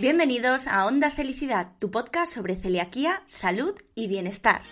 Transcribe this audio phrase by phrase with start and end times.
[0.00, 4.62] Bienvenidos a Onda Felicidad, tu podcast sobre celiaquía, salud y bienestar.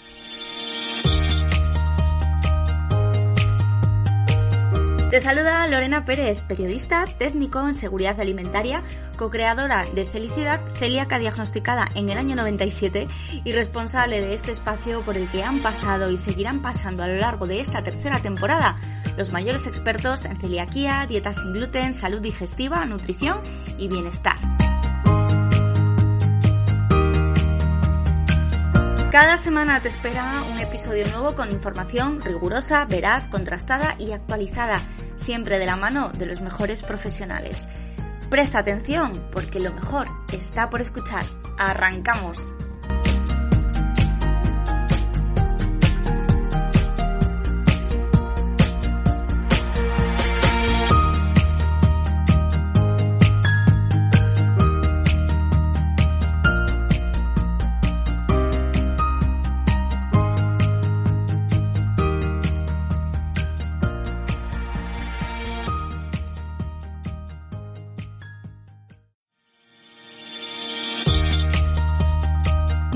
[5.10, 8.82] Te saluda Lorena Pérez, periodista, técnico en seguridad alimentaria,
[9.18, 13.06] co-creadora de Felicidad, celíaca diagnosticada en el año 97
[13.44, 17.16] y responsable de este espacio por el que han pasado y seguirán pasando a lo
[17.16, 18.76] largo de esta tercera temporada
[19.18, 23.42] los mayores expertos en celiaquía, dieta sin gluten, salud digestiva, nutrición
[23.76, 24.38] y bienestar.
[29.10, 34.82] Cada semana te espera un episodio nuevo con información rigurosa, veraz, contrastada y actualizada,
[35.16, 37.66] siempre de la mano de los mejores profesionales.
[38.28, 41.24] Presta atención porque lo mejor está por escuchar.
[41.56, 42.52] ¡Arrancamos!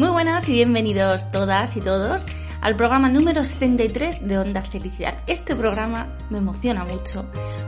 [0.03, 2.27] Muy buenas y bienvenidos todas y todos
[2.61, 5.22] al programa número 73 de Onda Felicidad.
[5.28, 7.25] Este programa me emociona mucho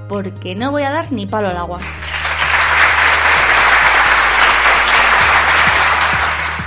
[0.08, 1.78] porque no voy a dar ni palo al agua.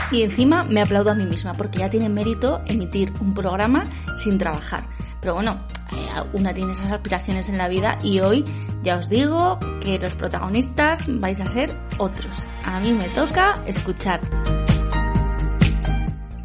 [0.09, 3.83] Y encima me aplaudo a mí misma porque ya tiene mérito emitir un programa
[4.15, 4.87] sin trabajar.
[5.19, 5.59] Pero bueno,
[5.91, 8.45] eh, una tiene esas aspiraciones en la vida y hoy
[8.83, 12.47] ya os digo que los protagonistas vais a ser otros.
[12.63, 14.21] A mí me toca escuchar.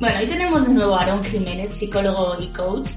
[0.02, 2.88] Bueno, hoy tenemos de nuevo a Aaron Jiménez, psicólogo y coach,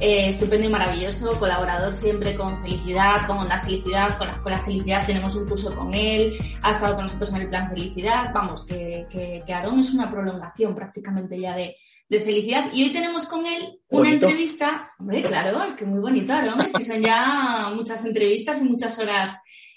[0.00, 5.04] eh, estupendo y maravilloso, colaborador siempre con Felicidad, con la Felicidad, con la Escuela Felicidad,
[5.04, 6.32] tenemos un curso con él,
[6.62, 10.10] ha estado con nosotros en el plan Felicidad, vamos, que, que, que Aarón es una
[10.10, 11.76] prolongación prácticamente ya de,
[12.08, 14.26] de Felicidad y hoy tenemos con él una Bonito.
[14.26, 18.98] entrevista, hombre, claro, que muy bonito Aarón, es que son ya muchas entrevistas y muchas
[18.98, 19.36] horas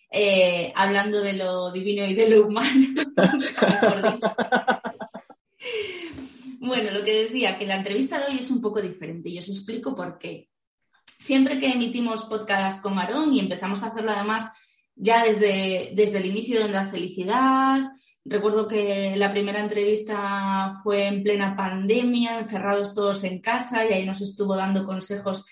[0.09, 2.87] eh, hablando de lo divino y de lo humano.
[6.67, 9.47] Bueno, lo que decía, que la entrevista de hoy es un poco diferente y os
[9.47, 10.49] explico por qué.
[11.17, 14.51] Siempre que emitimos podcast con Aarón y empezamos a hacerlo además
[14.93, 17.91] ya desde, desde el inicio de la felicidad,
[18.25, 24.05] recuerdo que la primera entrevista fue en plena pandemia, encerrados todos en casa y ahí
[24.05, 25.45] nos estuvo dando consejos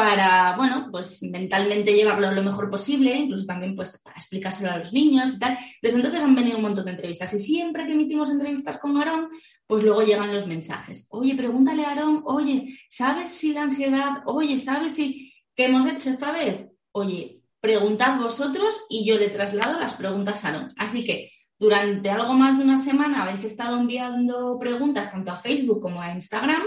[0.00, 4.94] para, bueno, pues mentalmente llevarlo lo mejor posible, incluso también pues para explicárselo a los
[4.94, 5.58] niños y tal.
[5.82, 9.28] Desde entonces han venido un montón de entrevistas y siempre que emitimos entrevistas con Aarón,
[9.66, 11.06] pues luego llegan los mensajes.
[11.10, 16.08] Oye, pregúntale a Aarón, oye, ¿sabes si la ansiedad, oye, ¿sabes si qué hemos hecho
[16.08, 16.66] esta vez?
[16.92, 20.72] Oye, preguntad vosotros y yo le traslado las preguntas a Aarón.
[20.78, 25.82] Así que durante algo más de una semana habéis estado enviando preguntas tanto a Facebook
[25.82, 26.62] como a Instagram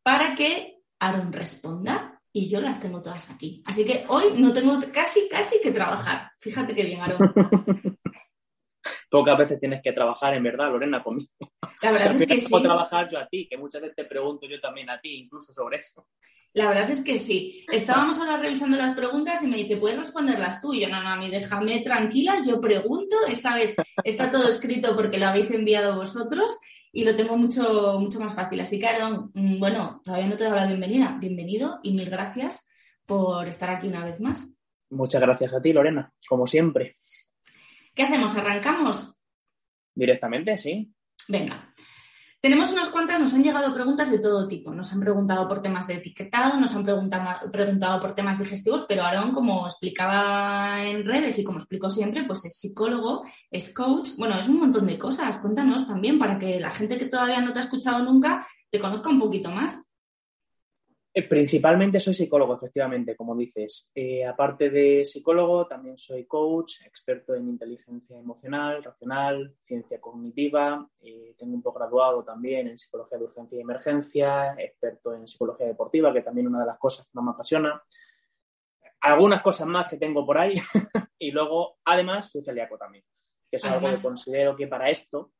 [0.00, 3.62] para que Aaron responda y yo las tengo todas aquí.
[3.66, 6.30] Así que hoy no tengo casi, casi que trabajar.
[6.38, 7.32] Fíjate qué bien, Aaron.
[9.10, 11.30] Pocas veces tienes que trabajar, en verdad, Lorena, conmigo.
[11.82, 12.62] La verdad es que sí.
[12.62, 15.78] Trabajar yo a ti, que muchas veces te pregunto yo también a ti, incluso sobre
[15.78, 16.06] eso.
[16.52, 17.66] La verdad es que sí.
[17.72, 20.72] Estábamos ahora revisando las preguntas y me dice, ¿puedes responderlas tú?
[20.74, 23.16] Y yo, no, no, a mí déjame tranquila, yo pregunto.
[23.28, 23.74] Esta vez
[24.04, 26.58] está todo escrito porque lo habéis enviado vosotros
[26.92, 28.60] y lo tengo mucho, mucho más fácil.
[28.60, 31.16] Así que, Aaron, mm, bueno, todavía no te he dado la bienvenida.
[31.20, 32.68] Bienvenido y mil gracias
[33.06, 34.54] por estar aquí una vez más.
[34.90, 36.96] Muchas gracias a ti, Lorena, como siempre.
[37.94, 38.36] ¿Qué hacemos?
[38.36, 39.18] ¿Arrancamos?
[39.94, 40.92] Directamente, sí.
[41.28, 41.72] Venga.
[42.40, 44.72] Tenemos unas cuantas, nos han llegado preguntas de todo tipo.
[44.72, 49.02] Nos han preguntado por temas de etiquetado, nos han preguntado, preguntado por temas digestivos, pero
[49.02, 54.38] Aarón, como explicaba en redes y como explico siempre, pues es psicólogo, es coach, bueno,
[54.38, 55.38] es un montón de cosas.
[55.38, 59.08] Cuéntanos también para que la gente que todavía no te ha escuchado nunca te conozca
[59.08, 59.87] un poquito más.
[61.12, 63.90] Eh, Principalmente soy psicólogo, efectivamente, como dices.
[63.94, 70.88] Eh, aparte de psicólogo, también soy coach, experto en inteligencia emocional, racional, ciencia cognitiva.
[71.00, 76.12] Eh, tengo un posgraduado también en psicología de urgencia y emergencia, experto en psicología deportiva,
[76.12, 77.82] que también es una de las cosas que más me apasiona.
[79.00, 80.54] Algunas cosas más que tengo por ahí.
[81.18, 83.04] y luego, además, soy celíaco también.
[83.50, 85.32] que es algo que considero que para esto,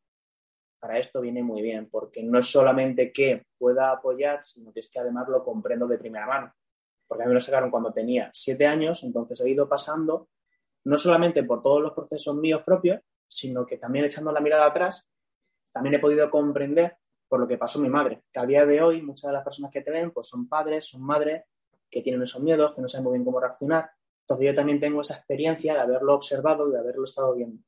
[0.78, 4.90] para esto viene muy bien, porque no es solamente que pueda apoyar, sino que es
[4.90, 6.54] que además lo comprendo de primera mano.
[7.06, 10.28] Porque a mí me lo sacaron cuando tenía siete años, entonces he ido pasando
[10.84, 15.10] no solamente por todos los procesos míos propios, sino que también echando la mirada atrás,
[15.72, 16.96] también he podido comprender
[17.28, 19.70] por lo que pasó mi madre, que a día de hoy muchas de las personas
[19.70, 21.44] que te ven pues son padres, son madres
[21.90, 23.90] que tienen esos miedos, que no saben muy bien cómo reaccionar.
[24.22, 27.62] Entonces yo también tengo esa experiencia de haberlo observado y de haberlo estado viendo.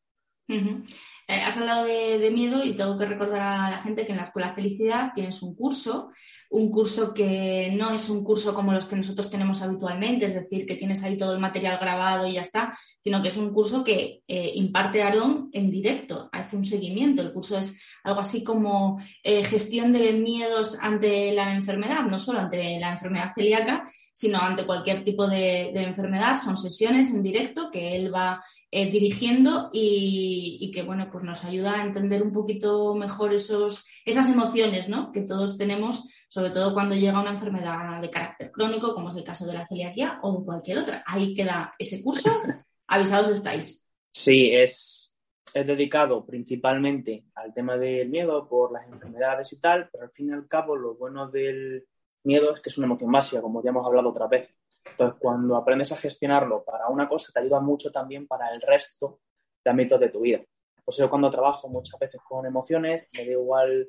[0.51, 4.25] Eh, has hablado de, miedo y tengo que recordar a la gente que en la
[4.25, 6.11] Escuela Felicidad tienes un curso,
[6.51, 10.67] un curso que no es un curso como los que nosotros tenemos habitualmente, es decir,
[10.67, 13.85] que tienes ahí todo el material grabado y ya está, sino que es un curso
[13.85, 17.23] que eh, imparte Aarón en directo, hace un seguimiento.
[17.23, 22.41] El curso es algo así como eh, gestión de miedos ante la enfermedad, no solo
[22.41, 26.43] ante la enfermedad celíaca, sino ante cualquier tipo de, enfermedad.
[26.43, 31.77] Son sesiones en directo que él va eh, dirigiendo y, que bueno, pues nos ayuda
[31.77, 35.11] a entender un poquito mejor esos, esas emociones ¿no?
[35.11, 39.25] que todos tenemos, sobre todo cuando llega una enfermedad de carácter crónico, como es el
[39.25, 41.03] caso de la celiaquía o de cualquier otra.
[41.05, 42.31] Ahí queda ese curso.
[42.87, 43.85] Avisados estáis.
[44.13, 45.19] Sí, es,
[45.53, 50.29] es dedicado principalmente al tema del miedo por las enfermedades y tal, pero al fin
[50.29, 51.85] y al cabo lo bueno del
[52.23, 54.55] miedo es que es una emoción básica, como ya hemos hablado otras veces.
[54.89, 59.19] Entonces, cuando aprendes a gestionarlo para una cosa, te ayuda mucho también para el resto
[59.65, 60.41] de ámbitos de tu vida.
[60.85, 63.89] Pues yo cuando trabajo muchas veces con emociones, me da igual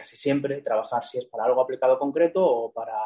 [0.00, 2.96] casi siempre trabajar si es para algo aplicado concreto o para,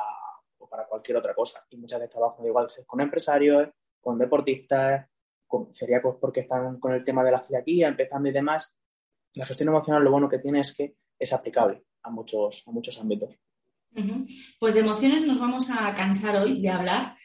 [0.70, 1.66] para cualquier otra cosa.
[1.70, 3.68] Y muchas veces trabajo igual con empresarios,
[4.00, 5.08] con deportistas,
[5.44, 8.72] con celíacos porque están con el tema de la celiaquía, empezando y demás.
[9.32, 13.00] La gestión emocional lo bueno que tiene es que es aplicable a muchos, a muchos
[13.00, 13.36] ámbitos.
[14.60, 17.16] Pues de emociones nos vamos a cansar hoy de hablar.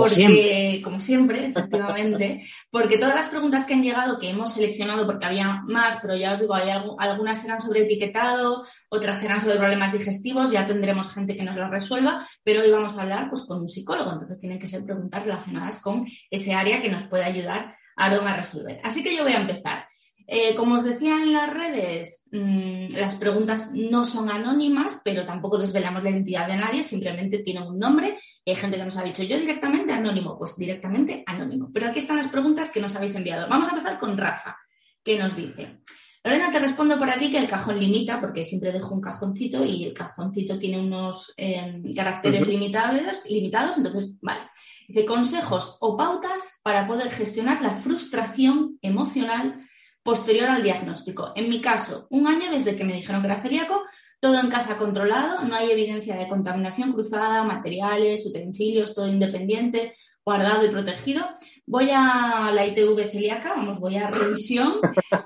[0.00, 5.26] Porque, como siempre, efectivamente, porque todas las preguntas que han llegado, que hemos seleccionado, porque
[5.26, 9.92] había más, pero ya os digo, hay algunas eran sobre etiquetado, otras eran sobre problemas
[9.92, 13.60] digestivos, ya tendremos gente que nos las resuelva, pero hoy vamos a hablar pues, con
[13.60, 17.74] un psicólogo, entonces tienen que ser preguntas relacionadas con ese área que nos puede ayudar
[17.96, 18.80] Aaron a resolver.
[18.84, 19.86] Así que yo voy a empezar.
[20.28, 25.56] Eh, como os decía en las redes, mm, las preguntas no son anónimas, pero tampoco
[25.56, 28.18] desvelamos la identidad de nadie, simplemente tienen un nombre.
[28.44, 31.70] Y hay gente que nos ha dicho yo directamente anónimo, pues directamente anónimo.
[31.72, 33.48] Pero aquí están las preguntas que nos habéis enviado.
[33.48, 34.56] Vamos a empezar con Rafa,
[35.04, 35.80] que nos dice.
[36.24, 39.84] Lorena, te respondo por aquí que el cajón limita, porque siempre dejo un cajoncito y
[39.84, 44.40] el cajoncito tiene unos eh, caracteres limitados, limitados, entonces, vale.
[44.88, 49.65] Dice, consejos o pautas para poder gestionar la frustración emocional
[50.06, 51.32] posterior al diagnóstico.
[51.36, 53.82] En mi caso, un año desde que me dijeron que era celíaco,
[54.20, 59.94] todo en casa controlado, no hay evidencia de contaminación cruzada, materiales, utensilios, todo independiente,
[60.24, 61.26] guardado y protegido.
[61.66, 64.76] Voy a la ITV celíaca, vamos, voy a revisión.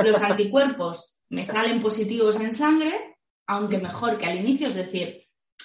[0.05, 5.23] Los anticuerpos me salen positivos en sangre, aunque mejor que al inicio, es decir,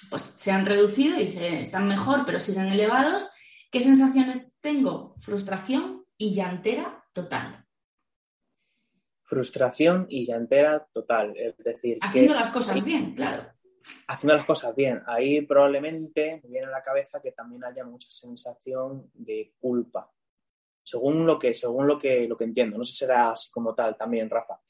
[0.08, 3.30] pues se han reducido y están mejor, pero siguen elevados.
[3.72, 5.16] ¿Qué sensaciones tengo?
[5.18, 7.65] Frustración y llantera total
[9.26, 11.36] frustración y llantera total.
[11.36, 13.44] Es decir, haciendo las cosas bien, claro.
[14.08, 15.02] Haciendo las cosas bien.
[15.06, 20.10] Ahí probablemente me viene a la cabeza que también haya mucha sensación de culpa.
[20.82, 22.78] Según lo que, según lo que, lo que entiendo.
[22.78, 24.60] No sé si será así como tal también, Rafa.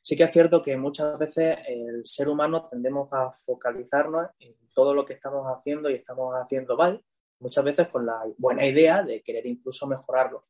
[0.00, 4.94] Sí que es cierto que muchas veces el ser humano tendemos a focalizarnos en todo
[4.94, 7.02] lo que estamos haciendo y estamos haciendo mal,
[7.40, 10.46] muchas veces con la buena idea de querer incluso mejorarlo.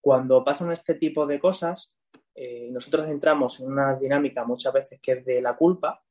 [0.00, 1.96] Cuando pasan este tipo de cosas,
[2.34, 6.02] eh, nosotros entramos en una dinámica muchas veces que es de la culpa,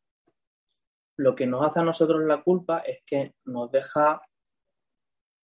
[1.17, 4.21] lo que nos hace a nosotros la culpa es que nos deja,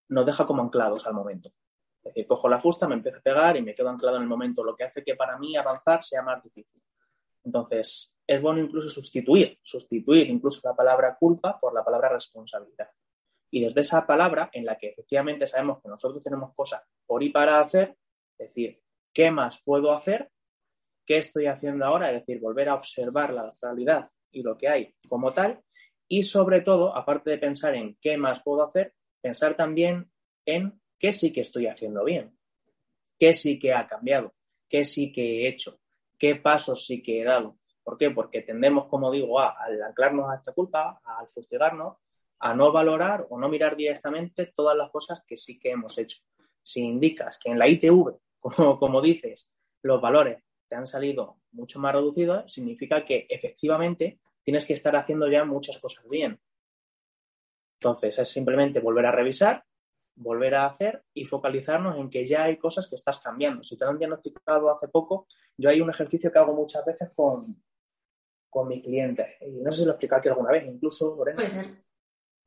[0.09, 1.50] nos deja como anclados al momento.
[2.00, 4.29] Es decir, cojo la fusta, me empiezo a pegar y me quedo anclado en el
[4.29, 6.81] momento, lo que hace que para mí avanzar sea más difícil.
[7.43, 12.89] Entonces, es bueno incluso sustituir, sustituir incluso la palabra culpa por la palabra responsabilidad.
[13.51, 17.29] Y desde esa palabra, en la que efectivamente sabemos que nosotros tenemos cosas por y
[17.29, 17.98] para hacer,
[18.38, 18.81] es decir,
[19.13, 20.31] ¿qué más puedo hacer?
[21.09, 24.93] Qué estoy haciendo ahora, es decir, volver a observar la realidad y lo que hay
[25.07, 25.59] como tal.
[26.07, 30.11] Y sobre todo, aparte de pensar en qué más puedo hacer, pensar también
[30.45, 32.37] en qué sí que estoy haciendo bien,
[33.17, 34.35] qué sí que ha cambiado,
[34.69, 35.79] qué sí que he hecho,
[36.15, 37.57] qué pasos sí que he dado.
[37.83, 38.11] ¿Por qué?
[38.11, 41.97] Porque tendemos, como digo, a, al anclarnos a esta culpa, al fustigarnos,
[42.37, 46.19] a no valorar o no mirar directamente todas las cosas que sí que hemos hecho.
[46.61, 51.79] Si indicas que en la ITV, como, como dices, los valores te han salido mucho
[51.79, 56.39] más reducidos, significa que efectivamente tienes que estar haciendo ya muchas cosas bien.
[57.79, 59.63] Entonces, es simplemente volver a revisar,
[60.15, 63.63] volver a hacer y focalizarnos en que ya hay cosas que estás cambiando.
[63.63, 67.09] Si te lo han diagnosticado hace poco, yo hay un ejercicio que hago muchas veces
[67.15, 67.63] con,
[68.49, 69.27] con mis clientes.
[69.41, 71.38] Y no sé si lo he explicado aquí alguna vez, incluso, Lorena.
[71.38, 71.65] Puede ser.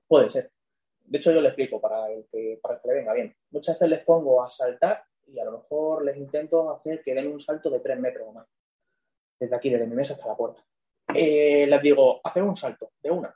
[0.06, 0.52] Puede ser.
[1.04, 3.34] De hecho, yo le explico para que, para que le venga bien.
[3.50, 7.28] Muchas veces les pongo a saltar y a lo mejor les intento hacer que den
[7.28, 8.46] un salto de tres metros o más.
[9.40, 10.62] Desde aquí, desde mi mesa hasta la puerta.
[11.14, 13.34] Eh, les digo, hacer un salto de una.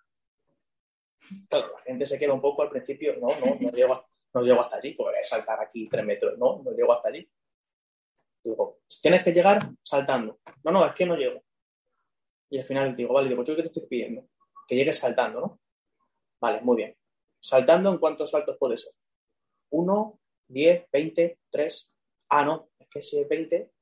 [1.48, 4.60] Claro, la gente se queda un poco al principio, no, no, no llego, no llego
[4.60, 7.28] hasta allí, pues saltar aquí tres metros, no, no llego hasta allí.
[8.44, 10.38] Digo, tienes que llegar saltando.
[10.62, 11.42] No, no, es que no llego.
[12.50, 14.28] Y al final digo, vale, digo, yo que te estoy pidiendo,
[14.68, 15.60] que llegues saltando, ¿no?
[16.40, 16.96] Vale, muy bien.
[17.40, 18.92] Saltando, ¿en cuántos saltos puede ser?
[19.70, 21.92] ¿Uno, diez, veinte, tres?
[22.28, 23.72] Ah, no, es que si es veinte,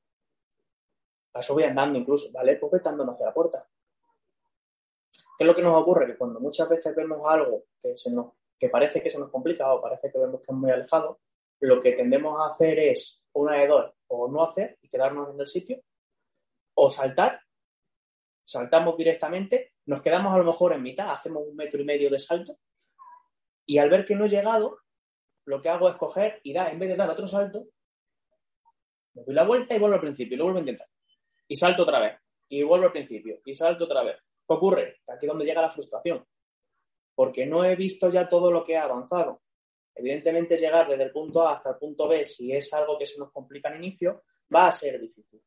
[1.33, 2.55] a eso voy andando incluso, ¿vale?
[2.55, 3.67] Pues hacia la puerta.
[5.37, 6.07] ¿Qué es lo que nos ocurre?
[6.07, 9.73] Que cuando muchas veces vemos algo que, se nos, que parece que se nos complica
[9.73, 11.19] o parece que vemos que es muy alejado,
[11.59, 15.41] lo que tendemos a hacer es una de dos, o no hacer y quedarnos en
[15.41, 15.81] el sitio,
[16.75, 17.41] o saltar,
[18.45, 22.19] saltamos directamente, nos quedamos a lo mejor en mitad, hacemos un metro y medio de
[22.19, 22.57] salto,
[23.65, 24.79] y al ver que no he llegado,
[25.45, 27.67] lo que hago es coger y dar, en vez de dar otro salto,
[29.13, 30.87] me doy la vuelta y vuelvo al principio, y lo vuelvo a intentar.
[31.47, 34.17] Y salto otra vez, y vuelvo al principio, y salto otra vez.
[34.17, 34.97] ¿Qué ocurre?
[35.07, 36.25] Aquí es donde llega la frustración,
[37.13, 39.41] porque no he visto ya todo lo que he avanzado.
[39.95, 43.17] Evidentemente, llegar desde el punto A hasta el punto B, si es algo que se
[43.17, 44.23] nos complica al inicio,
[44.53, 45.41] va a ser difícil.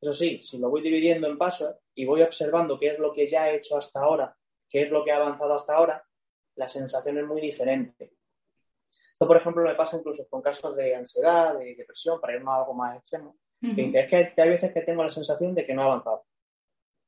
[0.00, 3.26] Eso sí, si lo voy dividiendo en pasos y voy observando qué es lo que
[3.26, 4.36] ya he hecho hasta ahora,
[4.68, 6.04] qué es lo que ha avanzado hasta ahora,
[6.56, 8.12] la sensación es muy diferente.
[9.24, 12.58] Esto, por ejemplo, me pasa incluso con casos de ansiedad, de depresión, para irnos a
[12.58, 13.38] algo más extremo.
[13.58, 16.26] que dice, es que hay veces que tengo la sensación de que no he avanzado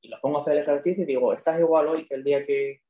[0.01, 2.41] y los pongo a hacer el ejercicio y digo, ¿estás igual hoy que el día
[2.41, 2.81] que,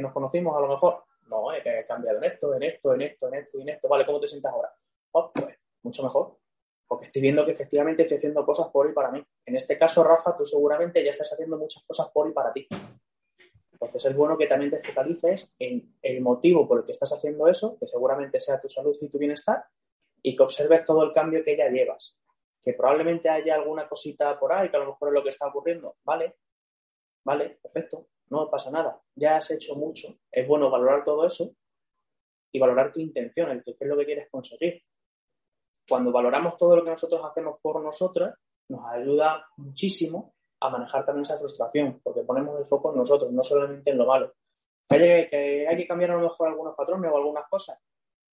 [0.00, 1.02] nos conocimos a lo mejor?
[1.22, 3.88] No, he cambiado en esto, en esto, en esto, en esto y en esto.
[3.88, 4.72] Vale, ¿cómo te sientas ahora?
[5.10, 6.38] Oh, pues mucho mejor.
[6.86, 9.20] Porque estoy viendo que efectivamente estoy haciendo cosas por y para mí.
[9.46, 12.68] En este caso, Rafa, tú seguramente ya estás haciendo muchas cosas por y para ti.
[13.80, 17.46] Entonces es bueno que también te focalices en el motivo por el que estás haciendo
[17.46, 19.64] eso, que seguramente sea tu salud y tu bienestar,
[20.22, 22.16] y que observes todo el cambio que ya llevas.
[22.62, 25.46] Que probablemente haya alguna cosita por ahí que a lo mejor es lo que está
[25.48, 26.36] ocurriendo, ¿vale?
[27.24, 30.08] Vale, perfecto, no pasa nada, ya has hecho mucho.
[30.30, 31.54] Es bueno valorar todo eso
[32.52, 34.82] y valorar tu intención, el qué es lo que quieres conseguir.
[35.88, 38.34] Cuando valoramos todo lo que nosotros hacemos por nosotras,
[38.68, 43.42] nos ayuda muchísimo a manejar también esa frustración, porque ponemos el foco en nosotros, no
[43.42, 44.34] solamente en lo malo.
[44.88, 47.78] ¿Que hay que, cambiar a lo mejor algunos patrones o algunas cosas?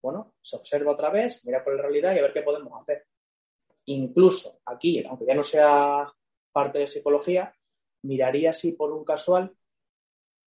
[0.01, 3.05] Bueno, se observa otra vez, mira por la realidad y a ver qué podemos hacer.
[3.85, 6.11] Incluso aquí, aunque ya no sea
[6.51, 7.53] parte de psicología,
[8.03, 9.55] miraría si por un casual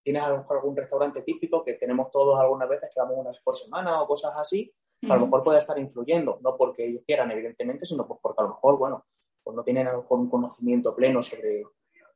[0.03, 3.31] tienes a lo mejor algún restaurante típico que tenemos todos algunas veces que vamos una
[3.31, 6.87] vez por semana o cosas así, que a lo mejor puede estar influyendo, no porque
[6.87, 9.05] ellos quieran, evidentemente, sino pues porque a lo mejor, bueno,
[9.47, 11.63] pues no tienen a un conocimiento pleno sobre,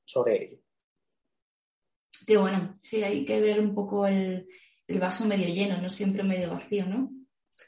[0.04, 0.58] sobre ello.
[2.26, 4.48] Qué bueno, sí, hay que ver un poco el,
[4.98, 7.08] vaso medio lleno, no siempre medio vacío, ¿no?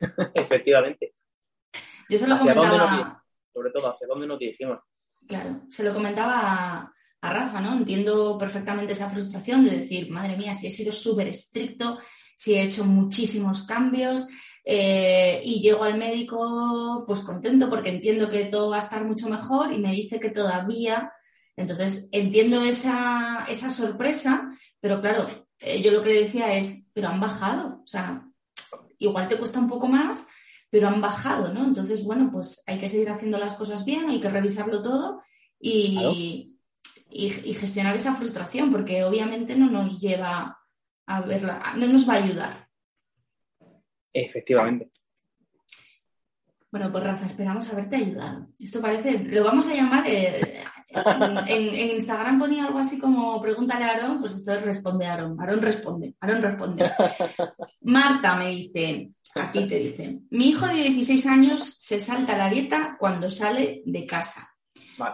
[0.35, 1.15] Efectivamente.
[2.09, 3.25] Yo se lo comentaba.
[3.55, 4.81] sobre todo, ¿hacia dónde nos dirigimos?
[5.29, 7.75] Claro, se lo comentaba a Rafa, ¿no?
[7.75, 12.01] Entiendo perfectamente esa frustración de decir, madre mía, si he sido súper estricto,
[12.35, 14.27] si he hecho muchísimos cambios
[14.65, 19.29] eh, y llego al médico pues contento porque entiendo que todo va a estar mucho
[19.29, 21.13] mejor y me dice que todavía,
[21.57, 24.51] entonces entiendo esa, esa sorpresa,
[24.81, 25.27] pero claro,
[25.59, 28.25] eh, yo lo que decía es, pero han bajado, o sea,
[28.99, 30.27] igual te cuesta un poco más,
[30.71, 31.65] pero han bajado, ¿no?
[31.65, 35.23] Entonces, bueno, pues hay que seguir haciendo las cosas bien, hay que revisarlo todo
[35.61, 36.53] y
[37.13, 40.59] y, gestionar esa frustración, porque obviamente no nos lleva
[41.07, 42.62] a verla, no nos va a ayudar.
[44.13, 44.91] Efectivamente.
[46.71, 48.49] Bueno, pues Rafa, esperamos haberte ayudado.
[48.59, 50.65] Esto parece, lo vamos a llamar, eh,
[51.47, 55.39] en, Instagram ponía algo así como pregúntale a Aarón, pues esto es responde a Aarón.
[55.39, 56.91] Aarón responde, Aarón responde.
[57.83, 62.97] Marta me dice, aquí te dice, mi hijo de 16 años se salta la dieta
[62.99, 64.49] cuando sale de casa.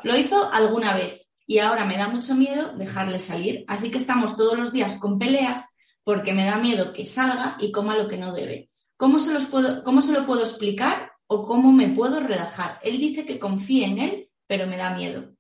[0.05, 3.65] Lo hizo alguna vez y ahora me da mucho miedo dejarle salir.
[3.67, 7.73] Así que estamos todos los días con peleas porque me da miedo que salga y
[7.73, 8.68] coma lo que no debe.
[8.99, 12.81] ¿Cómo se, los puedo, ¿Cómo se lo puedo explicar o cómo me puedo relajar?
[12.83, 15.37] Él dice que confíe en él, pero me da miedo.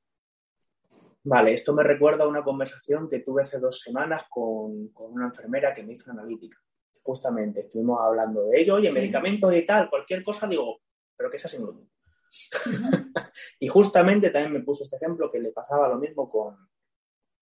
[1.24, 5.74] Vale, esto me recuerda a una conversación que tuve hace dos semanas con, una enfermera
[5.74, 6.56] que me hizo analítica.
[7.02, 10.78] Justamente estuvimos hablando de ello, oye, medicamentos y tal, cualquier cosa, digo,
[11.16, 11.90] pero que es sin gluten.
[13.58, 16.56] y justamente también me puso este ejemplo que le pasaba lo mismo con,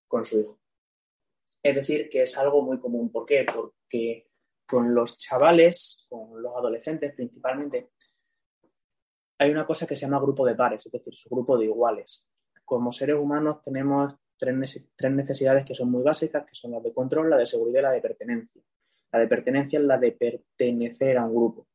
[0.08, 0.58] con su hijo.
[1.62, 3.12] Es decir, que es algo muy común.
[3.12, 3.44] ¿Por qué?
[3.52, 4.25] Porque
[4.66, 7.90] con los chavales, con los adolescentes principalmente,
[9.38, 12.28] hay una cosa que se llama grupo de pares, es decir, su grupo de iguales.
[12.64, 14.54] Como seres humanos tenemos tres,
[15.10, 17.92] necesidades que son muy básicas, que son las de control, la de seguridad y la
[17.92, 18.62] de pertenencia.
[19.12, 21.68] La de pertenencia es la de pertenecer a un grupo.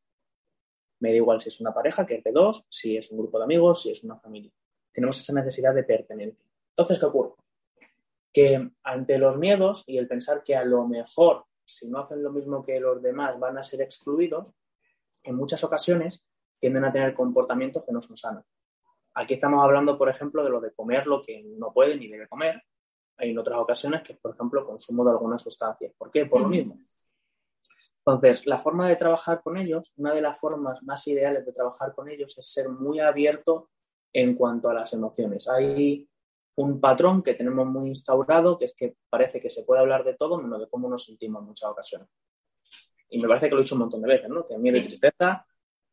[0.99, 3.37] Me da igual si es una pareja, que es de dos, si es un grupo
[3.37, 4.51] de amigos, si es una familia.
[4.91, 6.45] Tenemos esa necesidad de pertenencia.
[6.69, 7.33] Entonces, ¿qué ocurre?
[8.33, 11.45] Que ante los miedos y el pensar que a lo mejor,
[11.75, 14.47] si no hacen lo mismo que los demás, van a ser excluidos,
[15.23, 16.27] en muchas ocasiones
[16.59, 18.45] tienden a tener comportamientos que no son sanos.
[19.13, 22.27] Aquí estamos hablando, por ejemplo, de lo de comer lo que no puede ni debe
[22.27, 22.61] comer.
[23.17, 25.93] Hay en otras ocasiones que es, por ejemplo, consumo de algunas sustancias.
[25.97, 26.25] ¿Por qué?
[26.25, 26.77] Por lo mismo.
[28.05, 31.93] Entonces, la forma de trabajar con ellos, una de las formas más ideales de trabajar
[31.93, 33.69] con ellos es ser muy abierto
[34.13, 35.47] en cuanto a las emociones.
[35.47, 36.09] Hay
[36.55, 40.15] un patrón que tenemos muy instaurado, que es que parece que se puede hablar de
[40.15, 42.09] todo, menos de cómo nos sentimos en muchas ocasiones.
[43.09, 44.47] Y me parece que lo he dicho un montón de veces, ¿no?
[44.47, 45.45] Que miedo y tristeza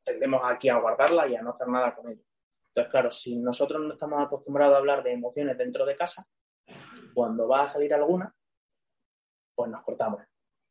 [0.04, 2.22] tendemos aquí a guardarla y a no hacer nada con ello.
[2.68, 6.26] Entonces, claro, si nosotros no estamos acostumbrados a hablar de emociones dentro de casa,
[7.14, 8.34] cuando va a salir alguna,
[9.54, 10.20] pues nos cortamos.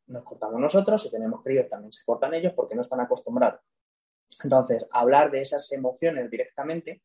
[0.06, 3.60] Nos cortamos nosotros, si tenemos críos también se cortan ellos porque no están acostumbrados.
[4.42, 7.02] Entonces, hablar de esas emociones directamente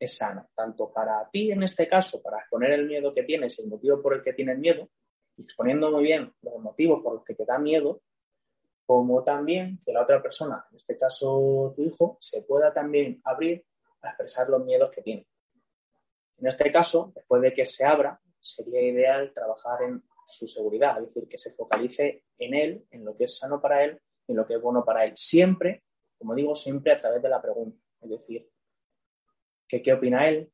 [0.00, 3.68] es sano, tanto para ti en este caso, para exponer el miedo que tienes el
[3.68, 4.88] motivo por el que tienes miedo,
[5.36, 8.02] exponiendo muy bien los motivos por los que te da miedo,
[8.86, 13.64] como también que la otra persona, en este caso tu hijo, se pueda también abrir
[14.02, 15.26] a expresar los miedos que tiene.
[16.38, 21.06] En este caso, después de que se abra, sería ideal trabajar en su seguridad, es
[21.06, 24.46] decir, que se focalice en él, en lo que es sano para él en lo
[24.46, 25.12] que es bueno para él.
[25.16, 25.82] Siempre,
[26.18, 27.78] como digo, siempre a través de la pregunta.
[28.00, 28.49] Es decir,
[29.70, 30.50] que, qué opina él,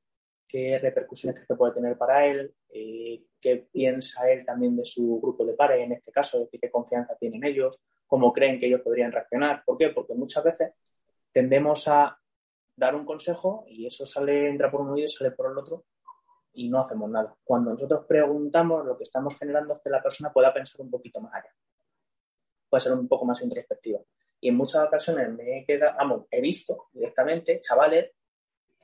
[0.47, 5.45] qué repercusiones que puede tener para él, eh, qué piensa él también de su grupo
[5.45, 8.83] de pares, en este caso, es decir, qué confianza tienen ellos, cómo creen que ellos
[8.83, 9.63] podrían reaccionar.
[9.65, 9.89] ¿Por qué?
[9.89, 10.73] Porque muchas veces
[11.33, 12.19] tendemos a
[12.77, 15.85] dar un consejo y eso sale, entra por un oído y sale por el otro
[16.53, 17.35] y no hacemos nada.
[17.43, 21.21] Cuando nosotros preguntamos, lo que estamos generando es que la persona pueda pensar un poquito
[21.21, 21.51] más allá.
[22.69, 24.01] Puede ser un poco más introspectiva.
[24.41, 28.13] Y en muchas ocasiones me he quedado, vamos, he visto directamente chavales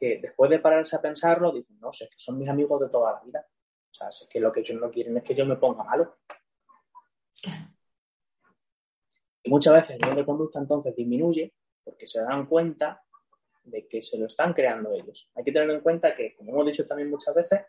[0.03, 3.12] que después de pararse a pensarlo dicen, no, sé, que son mis amigos de toda
[3.12, 3.47] la vida.
[3.88, 6.17] O sea, es que lo que ellos no quieren es que yo me ponga malo.
[9.45, 13.01] Y muchas veces el nivel de conducta entonces disminuye porque se dan cuenta
[13.62, 15.31] de que se lo están creando ellos.
[15.37, 17.61] Hay que tener en cuenta que, como hemos dicho también muchas veces,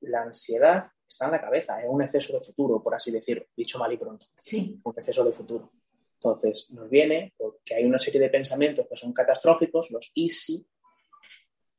[0.00, 3.78] la ansiedad está en la cabeza, es un exceso de futuro, por así decirlo, dicho
[3.78, 4.26] mal y pronto.
[4.42, 4.80] Sí.
[4.82, 5.70] Un exceso de futuro.
[6.14, 10.66] Entonces, nos viene porque hay una serie de pensamientos que son catastróficos, los easy,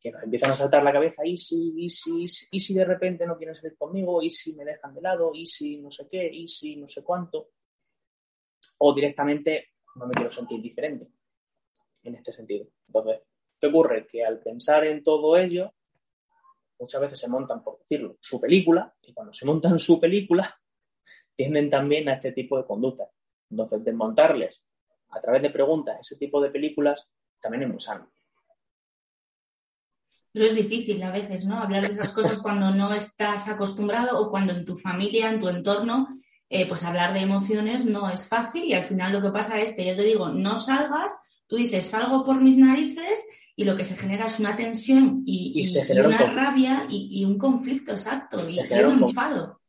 [0.02, 3.54] que nos empiezan a saltar la cabeza, easy, easy, y si de repente no quieren
[3.54, 7.50] salir conmigo, easy me dejan de lado, easy no sé qué, easy no sé cuánto
[8.80, 11.08] o directamente no me quiero sentir diferente
[12.04, 12.68] en este sentido.
[12.88, 13.22] Entonces,
[13.60, 14.08] ¿qué ocurre?
[14.08, 15.72] Que al pensar en todo ello,
[16.80, 20.48] muchas veces se montan, por decirlo, su película, y cuando se montan su película,
[21.36, 23.10] tienden también a este tipo de conductas.
[23.52, 24.64] Entonces, desmontarles
[25.10, 27.08] a través de preguntas ese tipo de películas
[27.40, 28.12] también es muy sano.
[30.34, 31.62] Pero es difícil a veces, ¿no?
[31.62, 35.50] Hablar de esas cosas cuando no estás acostumbrado o cuando en tu familia, en tu
[35.50, 36.08] entorno,
[36.50, 39.76] eh, pues hablar de emociones no es fácil y al final lo que pasa es
[39.76, 41.12] que yo te digo, no salgas,
[41.48, 45.64] tú dices, salgo por mis narices y lo que se genera es una tensión y,
[45.92, 49.62] una rabia y, un conflicto exacto y, un enfado.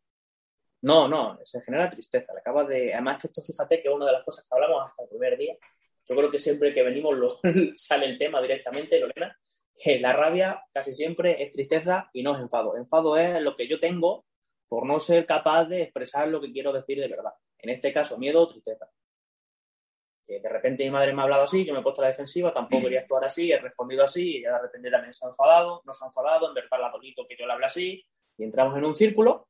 [0.81, 2.33] No, no, se genera tristeza.
[2.37, 2.92] acaba de...
[2.92, 5.38] Además que esto, fíjate que es una de las cosas que hablamos hasta el primer
[5.38, 5.57] día.
[6.09, 7.29] Yo creo que siempre que venimos lo...
[7.77, 9.38] sale el tema directamente, Lorena,
[9.79, 12.77] que la rabia casi siempre es tristeza y no es enfado.
[12.77, 14.25] Enfado es lo que yo tengo
[14.69, 17.33] por no ser capaz de expresar lo que quiero decir de verdad.
[17.59, 18.89] En este caso, miedo o tristeza.
[20.25, 22.11] Que de repente mi madre me ha hablado así, yo me he puesto a la
[22.11, 25.31] defensiva, tampoco quería actuar así, he respondido así, y ella de repente también se ha
[25.31, 28.05] enfadado, no se ha enfadado, en verdad la dolito que yo le hable así,
[28.39, 29.49] y entramos en un círculo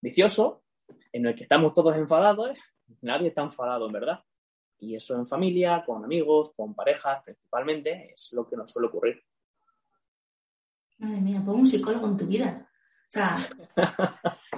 [0.00, 0.62] vicioso
[1.12, 2.58] en el que estamos todos enfadados,
[3.02, 4.24] nadie está enfadado en verdad.
[4.80, 9.22] Y eso en familia, con amigos, con parejas principalmente, es lo que nos suele ocurrir.
[10.98, 12.68] Madre mía, pon un psicólogo en tu vida.
[13.08, 13.36] O sea,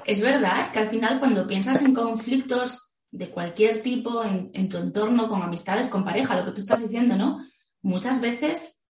[0.04, 4.76] es verdad, es que al final cuando piensas en conflictos de cualquier tipo, en, tu
[4.76, 7.44] entorno, con amistades, con pareja, lo que tú estás diciendo, ¿no?
[7.82, 8.84] Muchas veces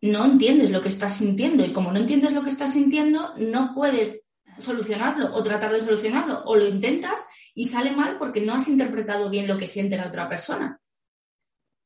[0.00, 3.72] no entiendes lo que estás sintiendo y como no entiendes lo que estás sintiendo, no
[3.74, 4.28] puedes
[4.58, 9.30] solucionarlo o tratar de solucionarlo o lo intentas y sale mal porque no has interpretado
[9.30, 10.80] bien lo que siente la otra persona.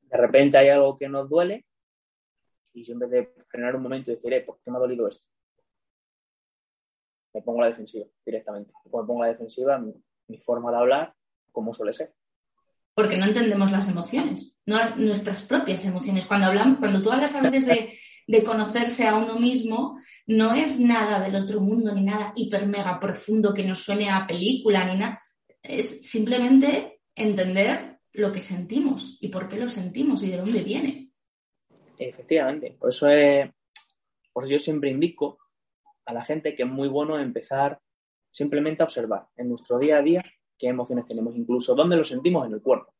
[0.02, 1.64] De repente hay algo que nos duele
[2.72, 4.80] y yo en vez de frenar un momento y decir, eh, ¿por qué me ha
[4.80, 5.28] dolido esto?
[7.34, 8.72] me pongo a la defensiva directamente.
[8.84, 11.14] Cuando me pongo a la defensiva, mi, forma de hablar,
[11.52, 12.14] como suele ser.
[12.94, 16.26] porque no entendemos las emociones, no nuestras propias emociones.
[16.26, 17.98] Cuando, hablamos, cuando tú hablas a veces de,
[18.28, 23.00] de conocerse a uno mismo, no es nada del otro mundo, ni nada hiper mega
[23.00, 25.20] profundo que nos suene a película, ni nada.
[25.64, 31.10] Es simplemente entender lo que sentimos y por qué lo sentimos y de dónde viene.
[31.98, 33.50] Efectivamente, por eso, es,
[34.32, 35.38] por eso yo siempre indico
[36.04, 37.80] a la gente que es muy bueno empezar
[38.30, 40.22] simplemente a observar en nuestro día a día
[40.58, 42.94] qué emociones tenemos, incluso dónde lo sentimos en el cuerpo.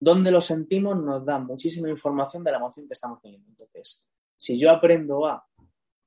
[0.00, 3.48] Dónde lo sentimos nos da muchísima información de la emoción que estamos teniendo.
[3.50, 5.46] Entonces, si yo aprendo a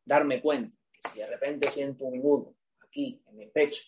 [0.04, 3.84] darme cuenta que si de repente siento un nudo aquí en el pecho,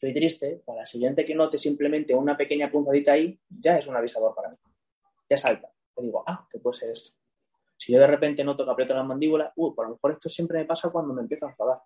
[0.00, 3.94] estoy triste, para la siguiente que note simplemente una pequeña punzadita ahí, ya es un
[3.94, 4.56] avisador para mí.
[5.28, 5.70] Ya salta.
[5.94, 7.10] Te digo, ah, ¿qué puede ser esto?
[7.76, 10.58] Si yo de repente noto que aprieto la mandíbula, uh, por lo mejor esto siempre
[10.58, 11.82] me pasa cuando me empiezo a enfadar.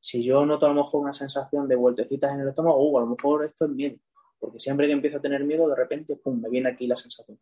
[0.00, 3.00] Si yo noto a lo mejor una sensación de vueltecitas en el estómago, uh, a
[3.00, 3.96] lo mejor esto es miedo.
[4.38, 7.40] Porque siempre que empiezo a tener miedo, de repente, pum, me viene aquí la sensación.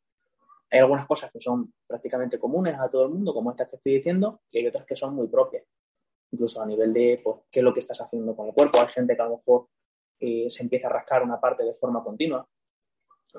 [0.70, 3.96] Hay algunas cosas que son prácticamente comunes a todo el mundo, como estas que estoy
[3.96, 5.64] diciendo, y hay otras que son muy propias.
[6.32, 8.80] Incluso a nivel de pues, qué es lo que estás haciendo con el cuerpo.
[8.80, 9.68] Hay gente que a lo mejor
[10.18, 12.46] eh, se empieza a rascar una parte de forma continua,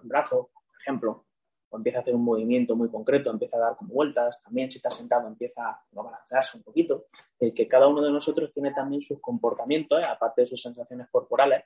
[0.02, 1.26] un brazo, por ejemplo,
[1.70, 4.78] o empieza a hacer un movimiento muy concreto, empieza a dar como vueltas, también si
[4.78, 7.08] está sentado empieza a balancearse un poquito,
[7.40, 10.06] el que cada uno de nosotros tiene también sus comportamientos, ¿eh?
[10.06, 11.64] aparte de sus sensaciones corporales,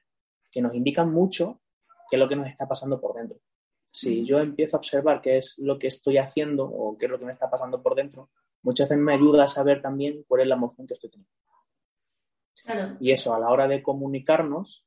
[0.50, 1.62] que nos indican mucho
[2.10, 3.38] qué es lo que nos está pasando por dentro.
[3.94, 7.20] Si yo empiezo a observar qué es lo que estoy haciendo o qué es lo
[7.20, 8.30] que me está pasando por dentro,
[8.64, 11.32] muchas veces me ayuda a saber también cuál es la emoción que estoy teniendo.
[12.64, 12.98] Claro.
[13.00, 14.86] Y eso a la hora de comunicarnos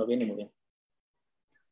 [0.00, 0.50] nos viene muy bien.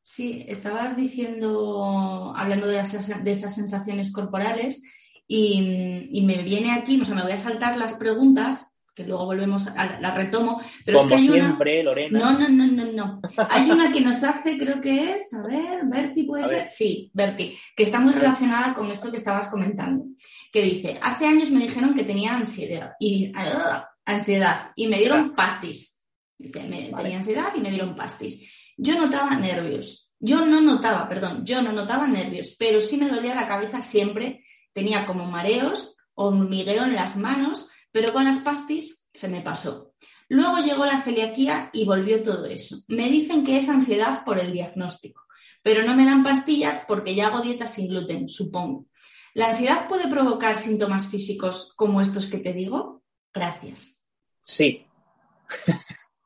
[0.03, 4.83] Sí, estabas diciendo, hablando de esas, de esas sensaciones corporales,
[5.27, 9.67] y, me viene aquí, o sea, me voy a saltar las preguntas, que luego volvemos,
[9.69, 10.61] a, las retomo.
[10.85, 11.91] Pero Como es que hay siempre, una...
[11.91, 12.19] Lorena.
[12.19, 13.21] No, no, no, no, no.
[13.51, 16.67] Hay una que nos hace, creo que es, a ver, Berti puede ser.
[16.67, 20.05] Sí, Berti, que está muy relacionada con esto que estabas comentando.
[20.51, 25.35] Que dice, hace años me dijeron que tenía ansiedad y, uh, ansiedad y me dieron
[25.35, 25.98] pastis.
[26.39, 28.51] Me, tenía ansiedad y me dieron pastis.
[28.77, 30.15] Yo notaba nervios.
[30.21, 34.45] Yo no notaba, perdón, yo no notaba nervios, pero sí me dolía la cabeza siempre.
[34.73, 39.95] Tenía como mareos o hormigueo en las manos, pero con las pastis se me pasó.
[40.29, 42.79] Luego llegó la celiaquía y volvió todo eso.
[42.89, 45.23] Me dicen que es ansiedad por el diagnóstico,
[45.63, 48.87] pero no me dan pastillas porque ya hago dieta sin gluten, supongo.
[49.35, 53.03] ¿La ansiedad puede provocar síntomas físicos como estos que te digo?
[53.33, 54.03] Gracias.
[54.43, 54.85] Sí.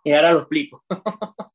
[0.04, 0.84] Y ahora lo explico.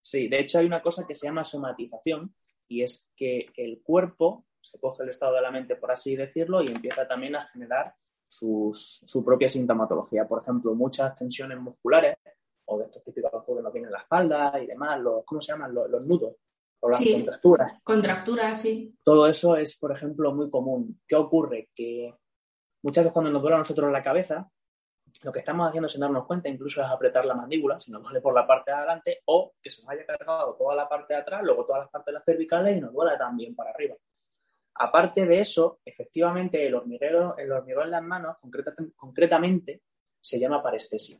[0.00, 2.34] Sí, de hecho hay una cosa que se llama somatización
[2.66, 6.62] y es que el cuerpo se coge el estado de la mente, por así decirlo,
[6.62, 7.94] y empieza también a generar
[8.26, 8.72] su
[9.22, 10.26] propia sintomatología.
[10.26, 12.16] Por ejemplo, muchas tensiones musculares
[12.68, 15.74] o de estos típicos que no tienen la espalda y demás, los, ¿cómo se llaman?
[15.74, 16.36] Los, nudos
[16.80, 17.80] o las contracturas.
[17.82, 18.94] Contracturas, sí.
[19.02, 21.00] Todo eso es, por ejemplo, muy común.
[21.06, 21.70] ¿Qué ocurre?
[21.74, 22.14] Que
[22.82, 24.50] muchas veces cuando nos duele a nosotros la cabeza,
[25.22, 28.20] lo que estamos haciendo sin darnos cuenta incluso es apretar la mandíbula, si nos duele
[28.20, 31.20] por la parte de adelante, o que se nos haya cargado toda la parte de
[31.20, 33.96] atrás, luego todas las partes de las cervicales y nos duele también para arriba.
[34.74, 38.36] Aparte de eso, efectivamente, el hormiguero, el hormigón en las manos,
[38.96, 39.82] concretamente,
[40.20, 41.16] se llama parestesia.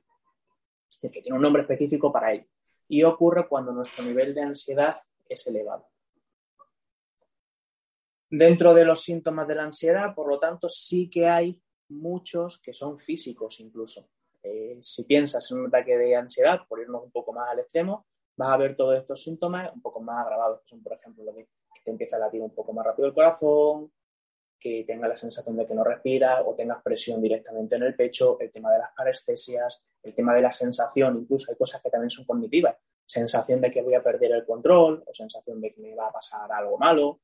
[0.88, 2.46] Es decir, que tiene un nombre específico para ello.
[2.86, 4.96] Y ocurre cuando nuestro nivel de ansiedad
[5.28, 5.88] es elevado.
[8.30, 12.72] Dentro de los síntomas de la ansiedad, por lo tanto, sí que hay muchos que
[12.72, 14.08] son físicos incluso.
[14.42, 18.06] Eh, si piensas en un ataque de ansiedad, por irnos un poco más al extremo,
[18.36, 21.34] vas a ver todos estos síntomas un poco más agravados, que son, por ejemplo, lo
[21.34, 21.48] que
[21.84, 23.92] te empieza a latir un poco más rápido el corazón,
[24.58, 28.38] que tengas la sensación de que no respiras o tengas presión directamente en el pecho,
[28.40, 32.10] el tema de las parestesias, el tema de la sensación, incluso hay cosas que también
[32.10, 35.94] son cognitivas, sensación de que voy a perder el control o sensación de que me
[35.94, 37.20] va a pasar algo malo,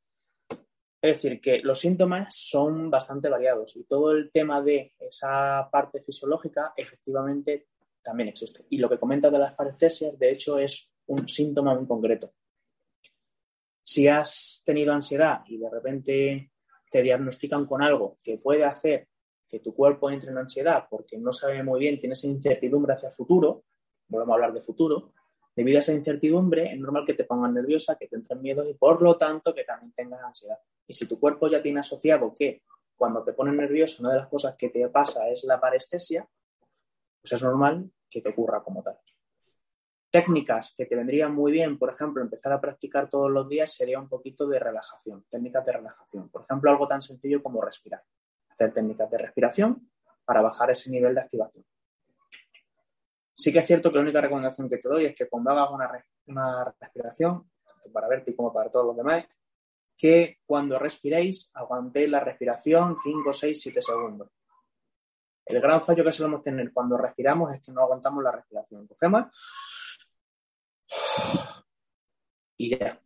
[1.05, 6.01] es decir, que los síntomas son bastante variados y todo el tema de esa parte
[6.01, 7.67] fisiológica efectivamente
[8.03, 8.65] también existe.
[8.71, 12.33] Y lo que comenta de las parestesias, de hecho, es un síntoma muy concreto.
[13.83, 16.51] Si has tenido ansiedad y de repente
[16.91, 19.09] te diagnostican con algo que puede hacer
[19.47, 23.15] que tu cuerpo entre en ansiedad porque no sabe muy bien, tienes incertidumbre hacia el
[23.15, 23.65] futuro,
[24.09, 25.13] volvemos a hablar de futuro,
[25.55, 28.73] debido a esa incertidumbre es normal que te pongan nerviosa, que te entren miedos y
[28.73, 30.57] por lo tanto que también tengas ansiedad.
[30.87, 32.63] Y si tu cuerpo ya tiene asociado que
[32.97, 36.29] cuando te pones nervioso una de las cosas que te pasa es la parestesia,
[37.21, 38.99] pues es normal que te ocurra como tal.
[40.11, 43.99] Técnicas que te vendrían muy bien, por ejemplo, empezar a practicar todos los días sería
[43.99, 46.29] un poquito de relajación, técnicas de relajación.
[46.29, 48.03] Por ejemplo, algo tan sencillo como respirar.
[48.51, 49.91] Hacer técnicas de respiración
[50.25, 51.65] para bajar ese nivel de activación.
[53.37, 55.71] Sí que es cierto que la única recomendación que te doy es que cuando hagas
[56.27, 59.25] una, respiración tanto para verte como para todos los demás,
[59.97, 64.29] que cuando respiréis aguantéis la respiración 5, 6, 7 segundos.
[65.47, 68.87] El gran fallo que solemos tener cuando respiramos es que no aguantamos la respiración.
[68.87, 69.27] Cogemos
[72.57, 73.01] y ya.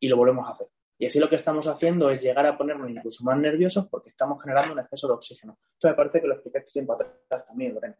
[0.00, 0.68] Y lo volvemos a hacer.
[0.98, 4.42] Y así lo que estamos haciendo es llegar a ponernos incluso más nerviosos porque estamos
[4.42, 5.56] generando un exceso de oxígeno.
[5.72, 7.96] Esto me parece que lo expliqué tiempo atrás también, Lorena.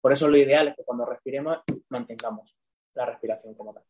[0.00, 1.58] Por eso lo ideal es que cuando respiremos
[1.88, 2.58] mantengamos
[2.94, 3.84] la respiración como tal.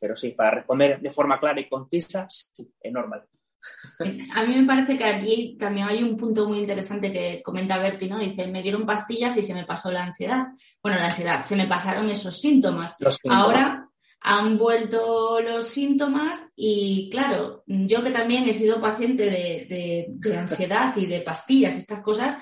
[0.00, 3.24] Pero sí, para responder de forma clara y concisa, sí, es normal.
[4.34, 8.08] A mí me parece que aquí también hay un punto muy interesante que comenta Berti,
[8.08, 8.18] ¿no?
[8.18, 10.46] Dice, me dieron pastillas y se me pasó la ansiedad.
[10.82, 12.96] Bueno, la ansiedad, se me pasaron esos síntomas.
[13.28, 13.86] Ahora
[14.22, 20.94] han vuelto los síntomas y claro, yo que también he sido paciente de, de ansiedad
[20.96, 22.38] y de pastillas, estas cosas,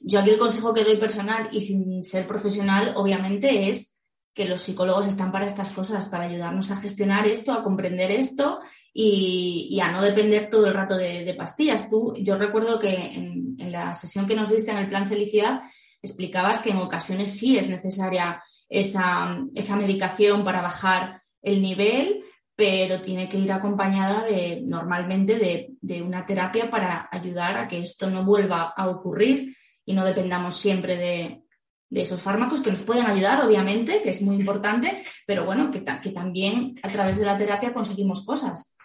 [0.00, 3.89] yo aquí el consejo que doy personal y sin ser profesional, obviamente, es
[4.34, 8.60] que los psicólogos están para estas cosas, para ayudarnos a gestionar esto, a comprender esto
[8.92, 11.90] y, a no depender todo el rato de, pastillas.
[11.90, 15.60] Tú, yo recuerdo que en, la sesión que nos diste en el plan felicidad
[16.02, 22.24] explicabas que en ocasiones sí es necesaria esa, medicación para bajar el nivel,
[22.56, 27.80] pero tiene que ir acompañada de normalmente de, de una terapia para ayudar a que
[27.80, 31.42] esto no vuelva a ocurrir y no dependamos siempre de,
[31.90, 35.84] de esos fármacos que nos pueden ayudar, obviamente, que es muy importante, pero bueno, que,
[35.84, 38.76] que también a través de la terapia conseguimos cosas.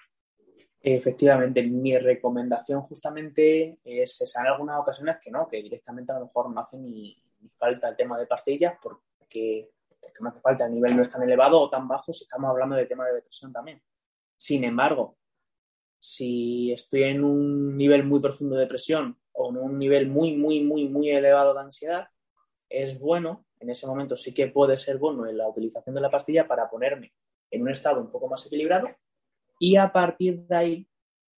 [0.82, 6.26] Efectivamente, mi recomendación justamente es esa en algunas ocasiones que no, que directamente a lo
[6.26, 7.18] mejor no hace ni,
[7.58, 11.24] falta el tema de pastillas porque, porque, no hace falta, el nivel no es tan
[11.24, 13.82] elevado o tan bajo si estamos hablando de tema de depresión también.
[14.38, 15.18] Sin embargo,
[16.00, 20.64] si estoy en un nivel muy profundo de depresión o en un nivel muy, muy,
[20.64, 22.08] muy, muy elevado de ansiedad,
[22.70, 26.10] es bueno, en ese momento sí que puede ser bueno en la utilización de la
[26.10, 27.14] pastilla para ponerme
[27.52, 28.90] en un estado un poco más equilibrado
[29.60, 30.88] y a partir de ahí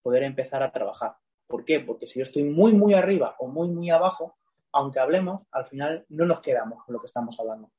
[0.02, 1.18] poder empezar a trabajar.
[1.48, 1.80] ¿Por qué?
[1.80, 4.38] Porque si yo estoy muy, muy arriba o muy, muy abajo,
[4.72, 7.72] aunque hablemos, al final no nos quedamos con lo que estamos hablando,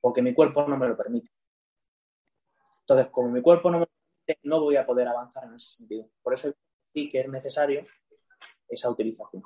[0.00, 1.30] porque mi cuerpo no me lo permite.
[2.80, 3.90] Entonces, como mi cuerpo no me lo
[4.26, 6.08] permite, no voy a poder avanzar en ese sentido.
[6.22, 6.52] Por eso
[6.92, 7.86] sí que es necesario
[8.68, 9.42] esa utilización.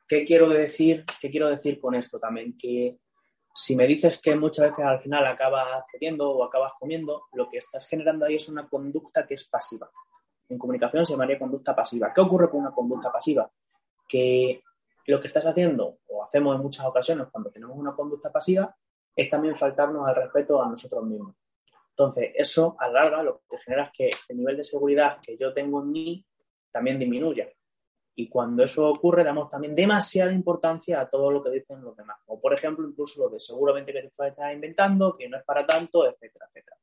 [0.09, 2.59] ¿Qué quiero decir, qué quiero decir con esto también?
[2.59, 2.99] Que
[3.55, 7.59] si me dices que muchas veces al final acabas cediendo o acabas comiendo, lo que
[7.59, 9.89] estás generando ahí es una conducta que es pasiva.
[10.49, 12.13] En comunicación se llamaría conducta pasiva.
[12.13, 13.49] ¿Qué ocurre con una conducta pasiva?
[14.09, 14.65] Que
[15.07, 18.77] lo que estás haciendo, o hacemos en muchas ocasiones cuando tenemos una conducta pasiva,
[19.15, 21.37] es también faltarnos al respeto a nosotros mismos.
[21.99, 25.39] Entonces, eso a la larga lo que genera es que el nivel de seguridad que
[25.39, 26.27] yo tengo en mí
[26.71, 27.49] también disminuya.
[28.15, 32.19] Y cuando eso ocurre, damos también demasiada importancia a todo lo que dicen los demás.
[32.27, 35.65] O, por ejemplo, incluso lo de seguramente que tú estás inventando, que no es para
[35.65, 36.77] tanto, etcétera, etcétera.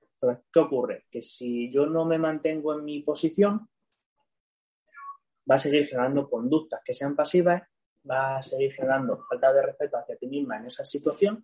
[0.00, 1.04] Entonces, ¿qué ocurre?
[1.10, 3.68] Que si yo no me mantengo en mi posición,
[5.50, 7.60] va a seguir generando conductas que sean pasivas,
[8.08, 11.42] va a seguir generando falta de respeto hacia ti misma en esa situación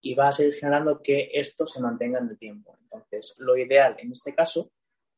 [0.00, 2.76] y va a seguir generando que esto se mantenga en el tiempo.
[2.82, 4.70] Entonces, lo ideal en este caso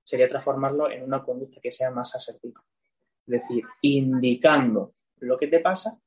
[0.03, 2.61] sería transformarlo en una conducta que sea más asertiva.
[3.27, 6.01] Es decir, indicando lo que te pasa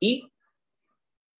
[0.00, 0.30] y,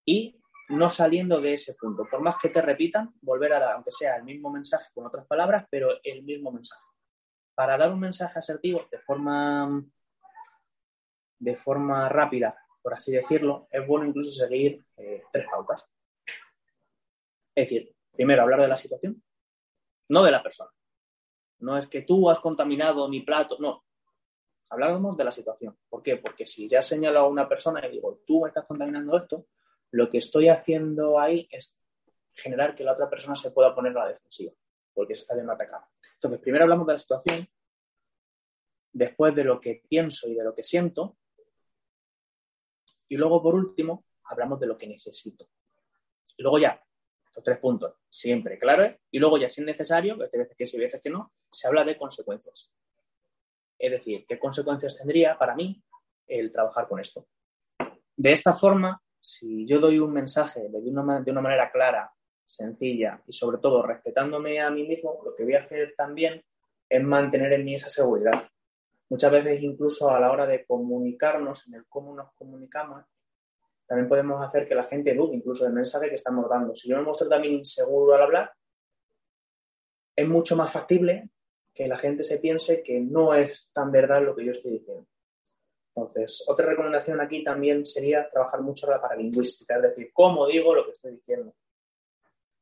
[0.04, 2.06] y no saliendo de ese punto.
[2.10, 5.26] Por más que te repitan, volver a dar, aunque sea el mismo mensaje con otras
[5.26, 6.82] palabras, pero el mismo mensaje.
[7.54, 9.82] Para dar un mensaje asertivo de forma,
[11.38, 15.88] de forma rápida, por así decirlo, es bueno incluso seguir eh, tres pautas.
[17.56, 19.22] Es decir, primero hablar de la situación,
[20.10, 20.70] no de la persona.
[21.60, 23.86] No es que tú has contaminado mi plato, no.
[24.68, 25.76] Hablamos de la situación.
[25.88, 26.18] ¿Por qué?
[26.18, 29.46] Porque si ya señalo a una persona y digo, tú estás contaminando esto,
[29.92, 31.78] lo que estoy haciendo ahí es
[32.34, 34.52] generar que la otra persona se pueda poner a la defensiva,
[34.92, 35.86] porque se está viendo atacado.
[36.12, 37.48] Entonces, primero hablamos de la situación,
[38.92, 41.16] después de lo que pienso y de lo que siento,
[43.08, 45.48] y luego, por último, hablamos de lo que necesito.
[46.36, 46.85] Y luego ya,
[47.36, 50.78] los tres puntos, siempre claro, y luego ya si es necesario, hay veces que sí,
[50.78, 52.72] veces que no, se habla de consecuencias.
[53.78, 55.82] Es decir, ¿qué consecuencias tendría para mí
[56.26, 57.26] el trabajar con esto?
[58.16, 62.10] De esta forma, si yo doy un mensaje de una, de una manera clara,
[62.46, 66.42] sencilla y sobre todo respetándome a mí mismo, lo que voy a hacer también
[66.88, 68.48] es mantener en mí esa seguridad.
[69.10, 73.04] Muchas veces incluso a la hora de comunicarnos, en el cómo nos comunicamos,
[73.86, 76.74] también podemos hacer que la gente dude incluso del mensaje que estamos dando.
[76.74, 78.52] Si yo me muestro también inseguro al hablar,
[80.16, 81.30] es mucho más factible
[81.72, 85.06] que la gente se piense que no es tan verdad lo que yo estoy diciendo.
[85.94, 90.84] Entonces, otra recomendación aquí también sería trabajar mucho la paralingüística, es decir, cómo digo lo
[90.84, 91.54] que estoy diciendo.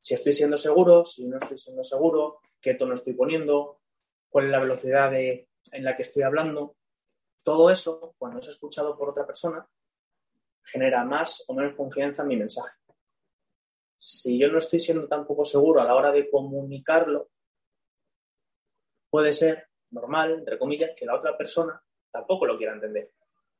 [0.00, 3.80] Si estoy siendo seguro, si no estoy siendo seguro, qué tono estoy poniendo,
[4.28, 5.46] cuál es la velocidad en
[5.84, 6.76] la que estoy hablando.
[7.42, 9.66] Todo eso, cuando es escuchado por otra persona,
[10.64, 12.76] genera más o menos confianza en mi mensaje.
[13.98, 17.30] Si yo no estoy siendo tampoco seguro a la hora de comunicarlo,
[19.08, 23.12] puede ser normal, entre comillas, que la otra persona tampoco lo quiera entender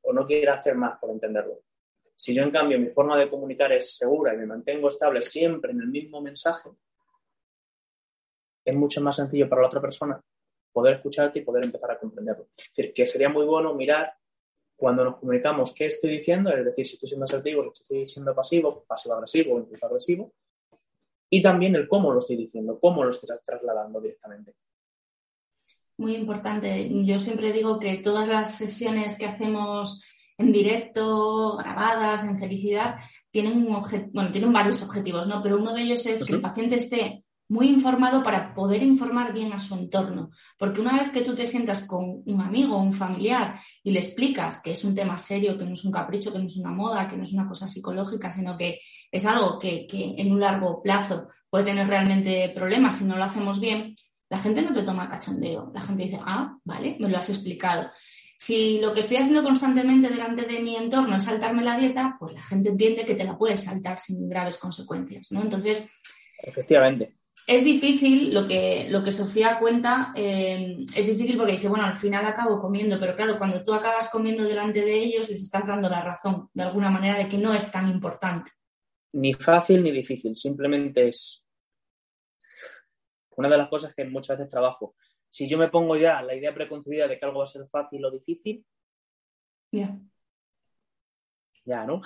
[0.03, 1.61] o no quiere hacer más por entenderlo.
[2.17, 5.73] Si yo, en cambio, mi forma de comunicar es segura y me mantengo estable siempre
[5.73, 6.71] en el mismo mensaje,
[8.65, 10.21] es mucho más sencillo para la otra persona
[10.73, 12.49] poder escucharte y poder empezar a comprenderlo.
[12.57, 14.13] Es decir, que sería muy bueno mirar
[14.77, 18.35] cuando nos comunicamos qué estoy diciendo, es decir, si estoy siendo asertivo, si estoy siendo
[18.35, 20.33] pasivo, pasivo-agresivo o incluso agresivo,
[21.31, 24.55] y también el cómo lo estoy diciendo, cómo lo estoy trasladando directamente.
[25.97, 26.91] Muy importante.
[27.05, 30.05] Yo siempre digo que todas las sesiones que hacemos
[30.37, 32.97] en directo, grabadas, en felicidad,
[33.31, 33.83] tienen, un
[34.13, 35.43] bueno, tienen varios objetivos, ¿no?
[35.43, 39.53] Pero uno de ellos es que el paciente esté muy informado para poder informar bien
[39.53, 40.31] a su entorno.
[40.59, 44.01] Porque una vez que tú te sientas con un amigo o un familiar y le
[44.01, 46.71] explicas que es un tema serio, que no es un capricho, que no es una
[46.71, 48.81] moda, que no es una cosa psicológica, sino que
[49.11, 53.25] es algo que, que en un largo plazo puede tener realmente problemas si no lo
[53.25, 53.95] hacemos bien,
[54.29, 55.71] la gente no te toma cachondeo.
[55.73, 57.91] La gente dice, ah, vale, me lo has explicado.
[58.39, 62.35] Si lo que estoy haciendo constantemente delante de mi entorno es saltarme la dieta, pues
[62.35, 65.43] la gente entiende que te la puedes saltar sin graves consecuencias, ¿no?
[65.43, 65.89] Entonces,
[66.43, 67.15] efectivamente.
[67.47, 71.93] Es difícil, lo que, lo que Sofía cuenta, eh, es difícil porque dice, bueno, al
[71.93, 75.91] final acabo comiendo, pero claro, cuando tú acabas comiendo delante de ellos, les estás dando
[75.91, 78.51] la razón, de alguna manera, de que no es tan importante.
[79.13, 81.45] Ni fácil ni difícil, simplemente es
[83.37, 84.95] una de las cosas que muchas veces trabajo.
[85.29, 88.05] Si yo me pongo ya la idea preconcebida de que algo va a ser fácil
[88.05, 88.65] o difícil,
[89.71, 89.99] ya.
[91.67, 92.03] Ya, ¿no?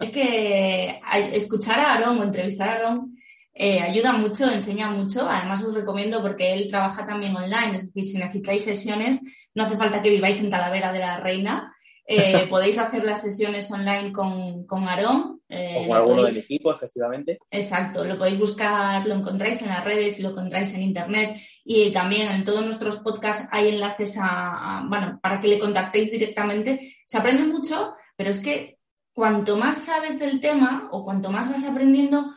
[0.00, 1.00] es que
[1.32, 3.16] escuchar a Aaron o entrevistar a Aaron
[3.54, 5.28] eh, ayuda mucho, enseña mucho.
[5.28, 9.22] Además, os recomiendo porque él trabaja también online, es decir, si necesitáis sesiones,
[9.54, 11.72] no hace falta que viváis en Talavera de la Reina.
[12.06, 15.40] Eh, podéis hacer las sesiones online con, con Aarón.
[15.48, 17.38] Eh, o con alguno del equipo, efectivamente.
[17.48, 21.40] Exacto, lo podéis buscar, lo encontráis en las redes lo encontráis en internet.
[21.64, 26.92] Y también en todos nuestros podcasts hay enlaces a, bueno, para que le contactéis directamente.
[27.06, 28.78] Se aprende mucho, pero es que
[29.12, 32.32] cuanto más sabes del tema o cuanto más vas aprendiendo,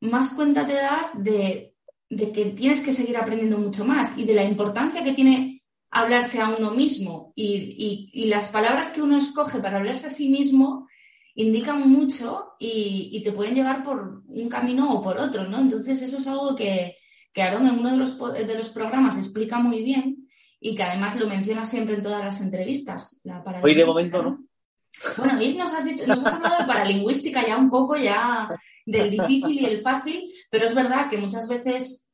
[0.00, 1.74] más cuenta te das de,
[2.08, 6.40] de que tienes que seguir aprendiendo mucho más y de la importancia que tiene hablarse
[6.40, 10.88] a uno mismo y, las palabras que uno escoge para hablarse a sí mismo
[11.34, 15.58] indican mucho y, te pueden llevar por un camino o por otro, ¿no?
[15.58, 16.96] Entonces eso es algo que,
[17.32, 20.28] que Aaron en uno de los, de los programas explica muy bien
[20.60, 23.20] y que además lo menciona siempre en todas las entrevistas.
[23.62, 24.44] Hoy de momento no.
[25.16, 28.48] Bueno, hoy nos has, dicho, nos has hablado de paralingüística ya un poco, ya
[28.90, 32.10] del difícil y el fácil, pero es verdad que muchas veces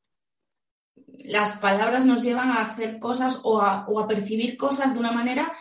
[1.24, 5.12] las palabras nos llevan a hacer cosas o a, o a percibir cosas de una
[5.12, 5.52] manera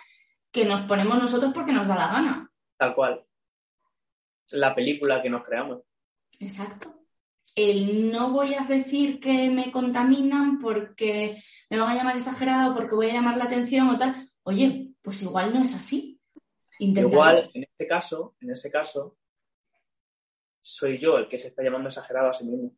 [0.51, 2.51] que nos ponemos nosotros porque nos da la gana.
[2.77, 3.25] Tal cual.
[4.51, 5.81] La película que nos creamos.
[6.39, 6.93] Exacto.
[7.55, 12.95] El no voy a decir que me contaminan porque me van a llamar exagerado, porque
[12.95, 14.29] voy a llamar la atención o tal.
[14.43, 16.19] Oye, pues igual no es así.
[16.77, 19.17] Igual, en este caso, en ese caso,
[20.65, 22.75] soy yo el que se está llamando exagerado a sí mismo.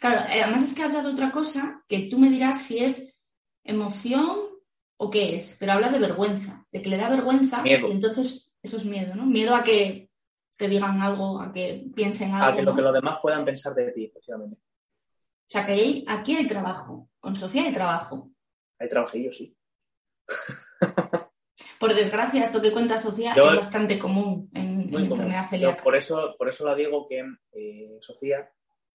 [0.00, 3.18] Claro, eh, además es que habla de otra cosa que tú me dirás si es
[3.62, 4.40] emoción
[4.96, 8.76] o qué es, pero habla de vergüenza, de que le da vergüenza y entonces eso
[8.78, 9.26] es miedo, ¿no?
[9.26, 10.10] Miedo a que
[10.56, 12.52] te digan algo, a que piensen algo.
[12.52, 14.56] A que lo que los demás puedan pensar de ti, efectivamente.
[14.56, 18.30] O sea, que aquí hay trabajo, con Sofía hay trabajo.
[18.78, 19.54] Hay trabajillo, sí.
[21.78, 25.82] Por desgracia, esto que cuenta Sofía es bastante común en, la enfermedad celíaca.
[25.82, 28.50] por, eso, por eso la digo que eh, Sofía,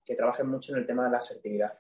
[0.05, 1.73] que trabaje mucho en el tema de la asertividad.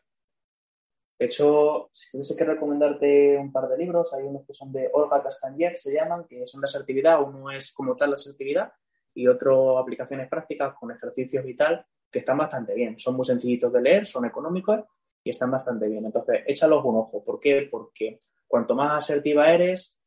[1.19, 4.89] De hecho, si tuviese que recomendarte un par de libros, hay unos que son de
[4.93, 7.21] Olga Castañer, se llaman, que son de asertividad.
[7.21, 8.71] Uno es como tal la asertividad
[9.13, 12.97] y otro aplicaciones prácticas con ejercicios y tal, que están bastante bien.
[12.97, 14.79] Son muy sencillitos de leer, son económicos
[15.21, 16.05] y están bastante bien.
[16.05, 17.21] Entonces, échalos un ojo.
[17.21, 17.67] ¿Por qué?
[17.69, 19.98] Porque cuanto más asertiva eres,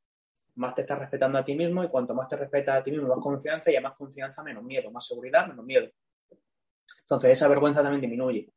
[0.57, 3.09] más te estás respetando a ti mismo y cuanto más te respetas a ti mismo,
[3.09, 5.89] más confianza y a más confianza, menos miedo, más seguridad, menos miedo.
[7.01, 8.53] Entonces, esa vergüenza también disminuye.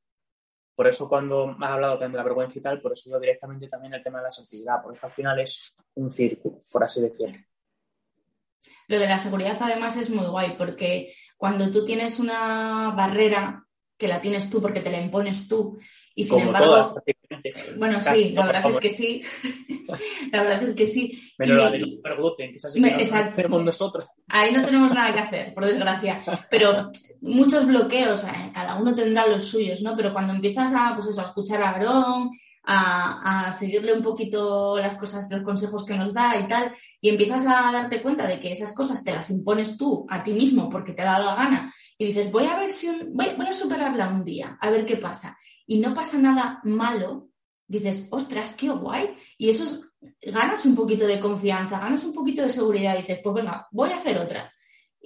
[0.75, 3.69] Por eso cuando has hablado también de la vergüenza y tal, por eso yo directamente
[3.69, 7.37] también el tema de la asertividad, porque al final es un círculo, por así decirlo.
[8.87, 13.65] Lo de la seguridad además es muy guay, porque cuando tú tienes una barrera
[13.97, 15.79] que la tienes tú porque te la impones tú.
[16.15, 16.95] Y sin embargo,
[17.77, 19.21] bueno, sí, la verdad es que sí.
[20.31, 21.21] la verdad es que sí.
[21.37, 22.01] Pero la de sí
[23.35, 24.07] que con nosotros.
[24.29, 26.21] Ahí no tenemos nada que hacer, por desgracia.
[26.49, 26.89] Pero
[27.21, 29.95] muchos bloqueos, eh, cada uno tendrá los suyos, ¿no?
[29.97, 32.31] Pero cuando empiezas a, pues eso, a escuchar a Aarón,
[32.67, 37.45] a, seguirle un poquito las cosas, los consejos que nos da y tal, y empiezas
[37.45, 40.93] a darte cuenta de que esas cosas te las impones tú a ti mismo porque
[40.93, 44.57] te da la gana y dices, voy a ver si voy, a superarla un día,
[44.59, 45.37] a ver qué pasa.
[45.67, 47.29] Y no pasa nada malo,
[47.67, 49.15] dices, ostras, qué guay.
[49.37, 49.85] Y eso
[50.21, 53.97] ganas un poquito de confianza, ganas un poquito de seguridad, dices, pues venga, voy a
[53.97, 54.51] hacer otra.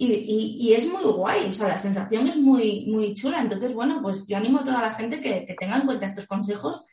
[0.01, 3.41] Y, es muy guay, o sea, la sensación es muy, muy chula.
[3.41, 6.25] Entonces, bueno, pues yo animo a toda la gente que, que tenga en cuenta estos
[6.25, 6.85] consejos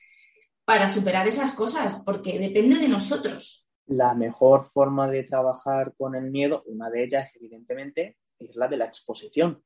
[0.65, 3.69] para superar esas cosas, porque depende de nosotros.
[3.87, 8.77] La mejor forma de trabajar con el miedo, una de ellas, evidentemente, es la de
[8.77, 9.63] la exposición.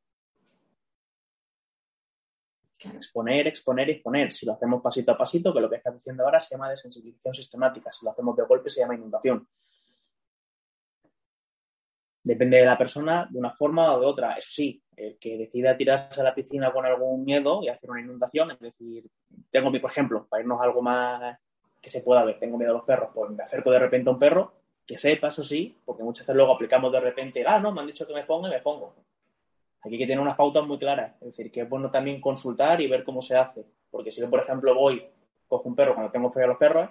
[2.88, 4.32] Exponer, exponer exponer.
[4.32, 7.34] Si lo hacemos pasito a pasito, que lo que estás diciendo ahora se llama desensibilización
[7.34, 7.92] sistemática.
[7.92, 9.46] Si lo hacemos de golpe, se llama inundación.
[12.22, 14.34] Depende de la persona de una forma o de otra.
[14.34, 18.00] Eso sí, el que decida tirarse a la piscina con algún miedo y hacer una
[18.00, 19.08] inundación, es decir,
[19.50, 21.38] tengo, por ejemplo, para irnos a algo más
[21.80, 24.12] que se pueda ver, tengo miedo a los perros, pues me acerco de repente a
[24.12, 24.52] un perro,
[24.86, 27.86] que sepa, eso sí, porque muchas veces luego aplicamos de repente, ah, no, me han
[27.86, 28.94] dicho que me ponga y me pongo.
[29.82, 32.80] Aquí hay que tener unas pautas muy claras, es decir, que es bueno también consultar
[32.80, 35.02] y ver cómo se hace, porque si yo, por ejemplo, voy,
[35.48, 36.90] cojo un perro cuando tengo feo a los perros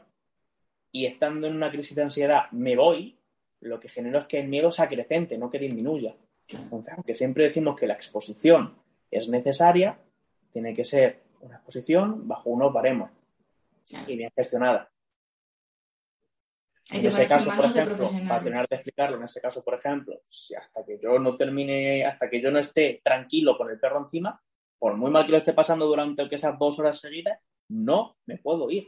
[0.91, 3.17] y estando en una crisis de ansiedad me voy,
[3.61, 6.15] lo que genera es que el miedo se acrecente, no que disminuya.
[6.47, 8.75] Entonces, aunque siempre decimos que la exposición
[9.11, 9.99] es necesaria,
[10.51, 13.11] tiene que ser una exposición bajo unos baremos
[14.07, 14.89] y bien gestionada.
[16.91, 20.55] En ese caso, por ejemplo, para terminar de explicarlo, en ese caso, por ejemplo, si
[20.55, 24.41] hasta que yo no termine, hasta que yo no esté tranquilo con el perro encima,
[24.77, 28.69] por muy mal que lo esté pasando durante esas dos horas seguidas, no me puedo
[28.69, 28.87] ir.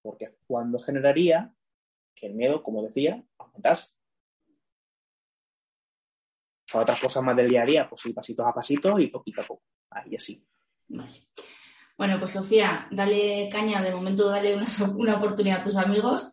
[0.00, 1.54] Porque cuando generaría
[2.14, 3.94] que el miedo, como decía, aumentase
[6.72, 9.44] otras cosas más del día a día, pues sí, pasitos a pasitos y poquito a
[9.44, 9.62] poco.
[9.90, 10.44] Ahí así.
[11.96, 14.66] Bueno, pues Sofía, dale caña, de momento dale una,
[15.16, 16.32] oportunidad a tus amigos.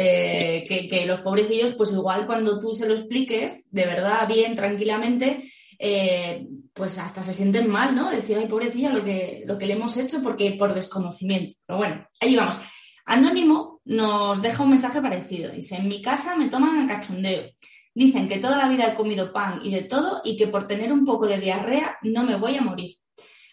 [0.00, 5.50] Eh, que, los pobrecillos, pues igual cuando tú se lo expliques, de verdad, bien, tranquilamente,
[5.76, 8.08] eh, pues hasta se sienten mal, ¿no?
[8.08, 11.54] Decir, ay, pobrecilla, lo que, lo que le hemos hecho porque por desconocimiento.
[11.66, 12.60] Pero bueno, ahí vamos.
[13.06, 15.50] Anónimo nos deja un mensaje parecido.
[15.50, 17.50] Dice, en mi casa me toman a cachondeo.
[17.92, 20.92] Dicen que toda la vida he comido pan y de todo y que por tener
[20.92, 22.98] un poco de diarrea no me voy a morir.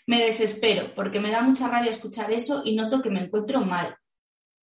[0.06, 3.96] Me desespero porque me da mucha rabia escuchar eso y noto que me encuentro mal,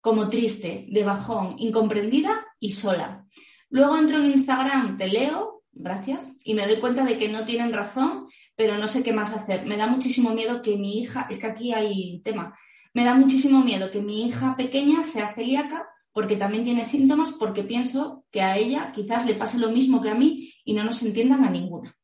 [0.03, 3.24] como triste, de bajón, incomprendida y sola.
[3.70, 7.72] Luego entro en Instagram, te leo, gracias, y me doy cuenta de que no tienen
[7.72, 9.64] razón, pero no sé qué más hacer.
[9.64, 12.59] Me da muchísimo miedo que mi hija, es que aquí hay tema,
[12.92, 17.62] me da muchísimo miedo que mi hija pequeña sea celíaca porque también tiene síntomas, porque
[17.62, 21.03] pienso que a ella quizás le pase lo mismo que a mí y no nos
[21.03, 21.96] entiendan a ninguna.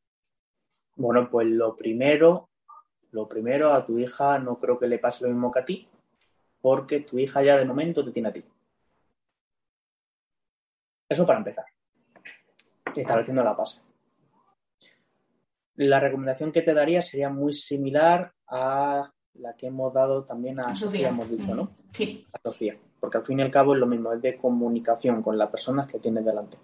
[0.97, 2.49] Bueno, pues lo primero
[3.11, 5.89] Lo primero, a tu hija no creo que le pase lo mismo que a ti,
[6.69, 8.45] porque tu hija ya de momento te tiene a ti.
[11.09, 11.65] Eso para empezar.
[12.95, 13.81] Estableciendo la base.
[15.77, 20.77] La recomendación que te daría sería muy similar a la que hemos dado también a,
[20.77, 21.71] Sofía, hemos dicho, ¿no?
[21.91, 22.27] Sí.
[22.35, 22.79] A Sofía.
[23.01, 25.91] Porque al fin y al cabo es lo mismo, es de comunicación con las personas
[25.91, 26.59] que tienes delante.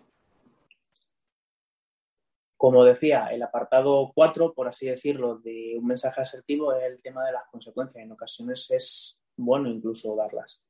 [2.59, 7.25] Como decía, el apartado 4, por así decirlo, de un mensaje asertivo es el tema
[7.25, 8.05] de las consecuencias.
[8.05, 10.63] En ocasiones es bueno incluso darlas.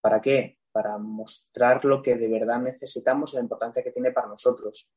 [0.00, 0.58] ¿Para qué?
[0.70, 4.90] Para mostrar lo que de verdad necesitamos y la importancia que tiene para nosotros.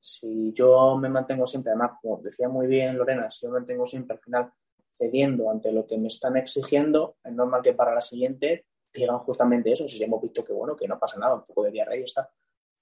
[0.00, 3.86] Si yo me mantengo siempre, además, como decía muy bien Lorena, si yo me mantengo
[3.86, 4.52] siempre al final
[4.96, 9.72] cediendo ante lo que me están exigiendo, es normal que para la siguiente digan justamente
[9.72, 9.86] eso.
[9.86, 12.02] Si ya hemos visto que bueno, que no pasa nada, un poco de diarrea y
[12.02, 12.28] está.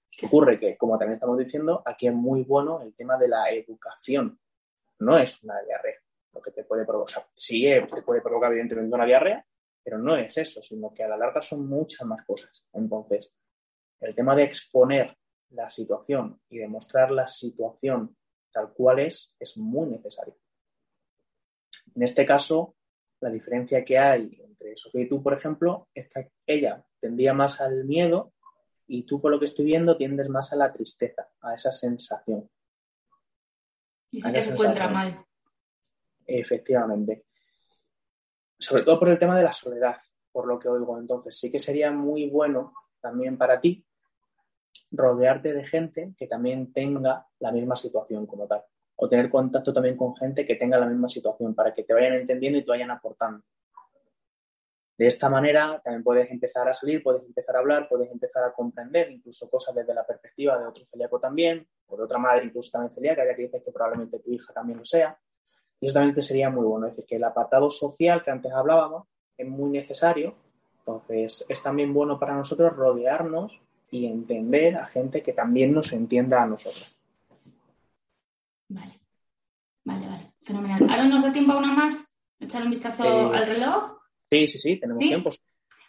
[0.09, 0.57] ¿Qué ocurre?
[0.57, 4.39] Que, como también estamos diciendo, aquí es muy bueno el tema de la educación.
[4.99, 5.99] No es una diarrea
[6.37, 7.25] lo que te puede provocar.
[7.31, 9.45] sí, eh, te puede provocar evidentemente una diarrea,
[9.83, 12.63] pero no es eso, sino que a la larga son muchas más cosas.
[12.73, 13.35] Entonces,
[13.99, 15.17] el tema de exponer
[15.49, 18.15] la situación y demostrar la situación
[18.51, 20.37] tal cual es es muy necesario.
[21.95, 22.75] En este caso,
[23.21, 27.61] la diferencia que hay entre Sofía y tú, por ejemplo, es que ella tendía más
[27.61, 28.33] al miedo
[28.85, 32.49] y tú, por lo que estoy viendo, tiendes más a la tristeza, a esa sensación.
[34.11, 35.26] Dice que se encuentra mal.
[36.27, 37.25] Efectivamente.
[38.59, 39.97] Sobre todo por el tema de la soledad,
[40.31, 40.99] por lo que oigo.
[40.99, 43.83] Entonces, sí que sería muy bueno también para ti
[44.91, 48.63] rodearte de gente que también tenga la misma situación como tal.
[48.97, 52.13] O tener contacto también con gente que tenga la misma situación para que te vayan
[52.13, 53.43] entendiendo y te vayan aportando.
[54.97, 58.51] De esta manera también puedes empezar a salir, puedes empezar a hablar, puedes empezar a
[58.51, 62.71] comprender incluso cosas desde la perspectiva de otro celíaco también, o de otra madre incluso
[62.71, 65.15] también celíaca, ya que dices que probablemente tu hija también lo sea.
[65.79, 66.87] Y eso también sería muy bueno.
[66.87, 69.07] Es decir, que el apartado social que antes hablábamos
[69.37, 70.35] es muy necesario.
[70.79, 73.59] Entonces, es también bueno para nosotros rodearnos
[73.91, 76.97] y entender a gente que también nos entienda a nosotros.
[78.69, 78.99] Vale,
[79.83, 80.33] vale, vale.
[80.41, 80.89] Fenomenal.
[80.89, 82.07] Ahora nos da tiempo a una más.
[82.39, 83.97] Echar un vistazo eh, al reloj.
[84.29, 85.29] Sí, sí, sí, tenemos tiempo.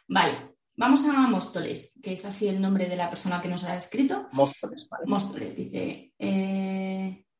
[0.09, 3.77] Vale, vamos a Móstoles, que es así el nombre de la persona que nos ha
[3.77, 4.29] escrito.
[4.33, 5.05] Móstoles, vale.
[5.07, 6.58] Móstoles, dice, eh,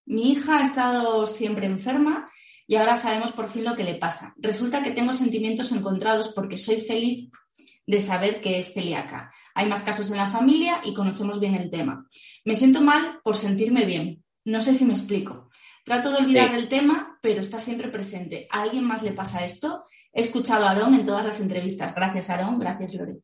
[0.09, 2.31] mi hija ha estado siempre enferma
[2.67, 4.35] y ahora sabemos por fin lo que le pasa.
[4.39, 7.31] Resulta que tengo sentimientos encontrados porque soy feliz
[7.87, 9.31] de saber que es celíaca.
[9.55, 12.07] Hay más casos en la familia y conocemos bien el tema.
[12.45, 14.25] Me siento mal por sentirme bien.
[14.45, 15.51] No sé si me explico.
[15.85, 18.47] Trato de olvidar el tema, pero está siempre presente.
[18.51, 19.85] ¿A alguien más le pasa esto?
[20.13, 21.95] He escuchado a Aarón en todas las entrevistas.
[21.95, 22.59] Gracias, Aarón.
[22.59, 23.19] Gracias, Lore.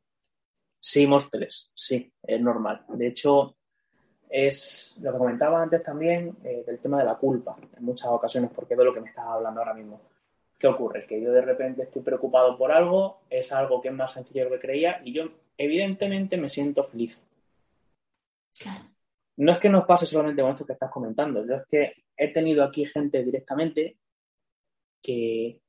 [0.78, 1.70] Sí, Móstoles.
[1.74, 2.84] Sí, es normal.
[2.88, 3.56] De hecho,
[4.28, 8.50] es lo que comentaba antes también eh, del tema de la culpa, en muchas ocasiones,
[8.54, 10.00] porque es de lo que me estás hablando ahora mismo.
[10.58, 11.06] ¿Qué ocurre?
[11.06, 14.50] Que yo de repente estoy preocupado por algo, es algo que es más sencillo de
[14.50, 15.24] lo que creía y yo
[15.56, 17.22] evidentemente me siento feliz.
[18.58, 18.84] Claro.
[19.36, 22.32] No es que nos pase solamente con esto que estás comentando, yo es que he
[22.32, 23.98] tenido aquí gente directamente
[25.02, 25.60] que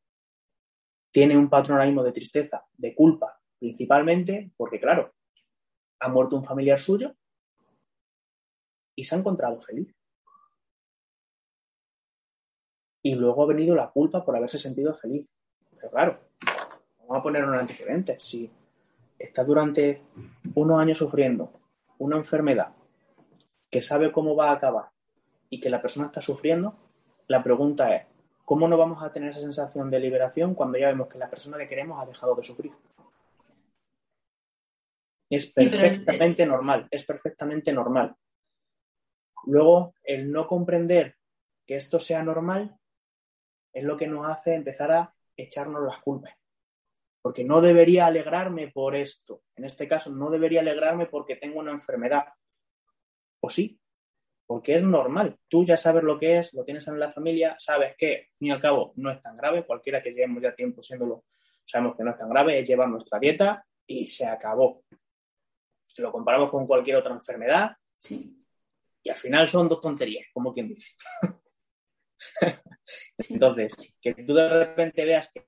[1.12, 5.14] tiene un patrón ahora mismo de tristeza, de culpa, principalmente porque, claro,
[6.00, 7.16] ha muerto un familiar suyo
[8.96, 9.94] y se ha encontrado feliz.
[13.04, 15.28] Y luego ha venido la culpa por haberse sentido feliz.
[15.76, 16.20] Pero claro,
[17.00, 18.18] vamos a poner un antecedente.
[18.20, 18.50] Si
[19.20, 20.02] está durante
[20.56, 21.52] unos años sufriendo
[22.00, 22.74] una enfermedad
[23.70, 24.90] que sabe cómo va a acabar
[25.50, 26.76] y que la persona está sufriendo,
[27.28, 28.08] la pregunta es,
[28.44, 31.58] ¿cómo no vamos a tener esa sensación de liberación cuando ya vemos que la persona
[31.58, 32.72] que queremos ha dejado de sufrir?
[35.30, 38.16] Es perfectamente normal, es perfectamente normal.
[39.46, 41.16] Luego, el no comprender
[41.66, 42.78] que esto sea normal
[43.74, 46.34] es lo que nos hace empezar a echarnos las culpas.
[47.22, 49.44] Porque no debería alegrarme por esto.
[49.56, 52.26] En este caso, no debería alegrarme porque tengo una enfermedad.
[53.40, 53.80] O sí,
[54.46, 55.38] porque es normal.
[55.48, 58.48] Tú ya sabes lo que es, lo tienes en la familia, sabes que, al fin
[58.48, 59.66] y al cabo, no es tan grave.
[59.66, 61.26] Cualquiera que llevemos ya tiempo siéndolo,
[61.64, 64.84] sabemos que no es tan grave, es llevar nuestra dieta y se acabó.
[65.86, 68.45] Si lo comparamos con cualquier otra enfermedad, sí.
[69.06, 70.94] Y al final son dos tonterías, como quien dice.
[73.30, 75.48] Entonces, que tú de repente veas que,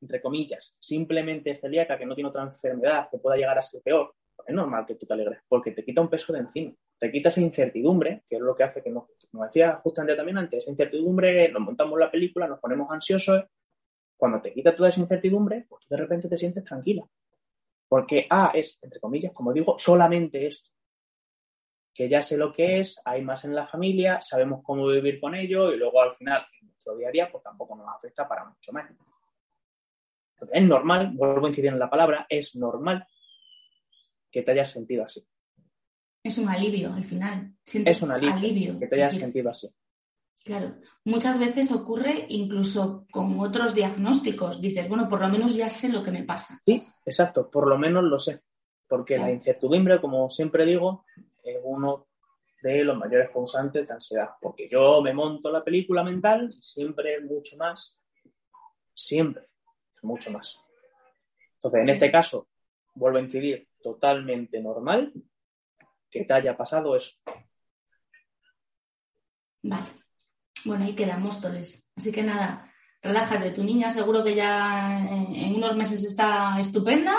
[0.00, 3.82] entre comillas, simplemente es celíaca, que no tiene otra enfermedad que pueda llegar a ser
[3.82, 4.14] peor,
[4.46, 7.28] es normal que tú te alegres, porque te quita un peso de encima, te quita
[7.28, 10.70] esa incertidumbre, que es lo que hace que, nos, como decía justamente también antes, esa
[10.70, 13.44] incertidumbre, nos montamos la película, nos ponemos ansiosos,
[14.16, 17.06] cuando te quita toda esa incertidumbre, pues tú de repente te sientes tranquila.
[17.86, 20.70] Porque A es, entre comillas, como digo, solamente esto.
[21.98, 25.34] Que ya sé lo que es, hay más en la familia, sabemos cómo vivir con
[25.34, 28.44] ello y luego al final en nuestro día a día pues tampoco nos afecta para
[28.44, 28.88] mucho más.
[28.88, 33.04] Entonces, es normal, vuelvo a incidir en la palabra, es normal
[34.30, 35.26] que te hayas sentido así.
[36.22, 37.52] Es un alivio al final.
[37.66, 39.68] es un alivio, que te hayas sentido así.
[40.44, 44.60] Claro, muchas veces ocurre incluso con otros diagnósticos.
[44.60, 46.60] Dices, bueno, por lo menos ya sé lo que me pasa.
[46.64, 48.42] Sí, exacto, por lo menos lo sé.
[48.86, 51.04] Porque la incertidumbre, como siempre digo,
[51.52, 52.08] es uno
[52.62, 54.30] de los mayores causantes de ansiedad.
[54.40, 57.98] Porque yo me monto la película mental y siempre es mucho más,
[58.94, 59.48] siempre
[60.02, 60.60] mucho más.
[61.54, 62.48] Entonces, en este caso,
[62.94, 65.12] vuelvo a incidir, totalmente normal
[66.10, 67.16] que te haya pasado eso.
[69.62, 69.86] Vale.
[70.64, 71.90] Bueno, ahí quedamos, Toles.
[71.96, 72.72] Así que nada,
[73.02, 73.50] relájate.
[73.50, 77.18] Tu niña seguro que ya en unos meses está estupenda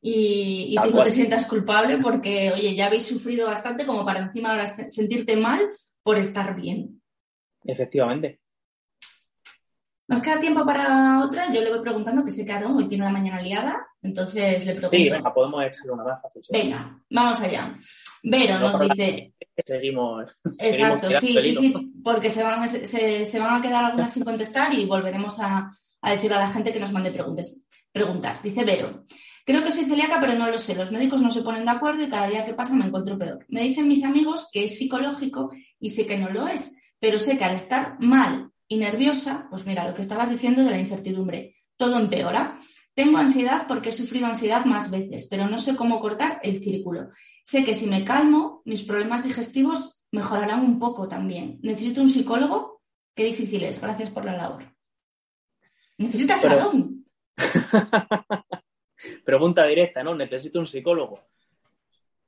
[0.00, 4.50] y, tú no te sientas culpable porque, oye, ya habéis sufrido bastante como para encima
[4.50, 5.60] ahora sentirte mal
[6.02, 7.00] por estar bien.
[7.64, 8.40] Efectivamente.
[10.08, 11.52] ¿Nos queda tiempo para otra?
[11.52, 14.72] Yo le voy preguntando, que sé que Aaron hoy tiene una mañana liada, entonces le
[14.72, 14.96] pregunto.
[14.96, 16.42] Sí, venga, podemos echarle una más fácil.
[16.50, 17.78] Venga, vamos allá.
[18.22, 19.34] Vero nos dice.
[19.66, 20.40] Seguimos.
[20.58, 24.86] Exacto, sí, sí, sí, porque se van, se, van a quedar algunas sin contestar y
[24.86, 27.66] volveremos a, a decir a la gente que nos mande preguntas.
[27.92, 28.42] Preguntas.
[28.42, 29.04] Dice Vero.
[29.48, 30.74] Creo que soy celíaca, pero no lo sé.
[30.74, 33.46] Los médicos no se ponen de acuerdo y cada día que pasa me encuentro peor.
[33.48, 37.38] Me dicen mis amigos que es psicológico y sé que no lo es, pero sé
[37.38, 41.56] que al estar mal y nerviosa, pues mira, lo que estabas diciendo de la incertidumbre,
[41.78, 42.58] todo empeora.
[42.92, 47.08] Tengo ansiedad porque he sufrido ansiedad más veces, pero no sé cómo cortar el círculo.
[47.42, 51.58] Sé que si me calmo, mis problemas digestivos mejorarán un poco también.
[51.62, 52.82] ¿Necesito un psicólogo?
[53.14, 53.80] Qué difícil es.
[53.80, 54.76] Gracias por la labor.
[55.96, 56.70] ¿Necesitas pero...
[59.28, 60.14] Pregunta directa, ¿no?
[60.14, 61.20] ¿Necesito un psicólogo?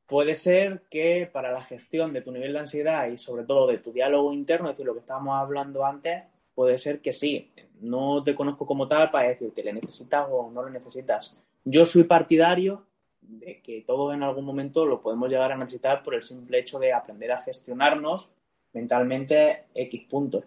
[0.07, 3.79] Puede ser que para la gestión de tu nivel de ansiedad y sobre todo de
[3.79, 6.25] tu diálogo interno, es decir, lo que estábamos hablando antes,
[6.55, 7.51] puede ser que sí.
[7.81, 11.43] No te conozco como tal para decirte, ¿le necesitas o no lo necesitas?
[11.65, 12.85] Yo soy partidario
[13.23, 16.79] de que todo en algún momento lo podemos llegar a necesitar por el simple hecho
[16.79, 18.31] de aprender a gestionarnos
[18.75, 20.45] mentalmente X puntos.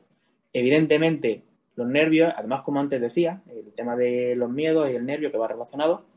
[0.54, 1.42] Evidentemente,
[1.76, 5.40] los nervios, además como antes decía, el tema de los miedos y el nervio que
[5.40, 6.13] va relacionado,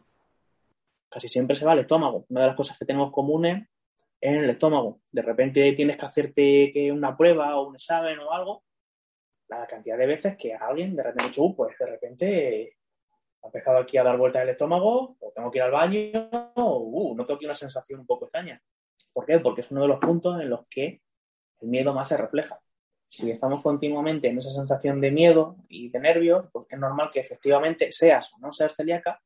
[1.16, 2.26] casi siempre se va al estómago.
[2.28, 3.66] Una de las cosas que tenemos comunes
[4.20, 5.00] es en el estómago.
[5.10, 8.64] De repente tienes que hacerte una prueba o un examen o algo.
[9.48, 12.76] La cantidad de veces que alguien de repente, uh, pues de repente
[13.42, 16.80] ha empezado aquí a dar vueltas el estómago, o tengo que ir al baño, o
[16.80, 18.60] uh, noto aquí una sensación un poco extraña.
[19.10, 19.38] ¿Por qué?
[19.38, 21.00] Porque es uno de los puntos en los que
[21.62, 22.60] el miedo más se refleja.
[23.08, 27.20] Si estamos continuamente en esa sensación de miedo y de nervios, pues es normal que
[27.20, 29.22] efectivamente seas o no seas celíaca,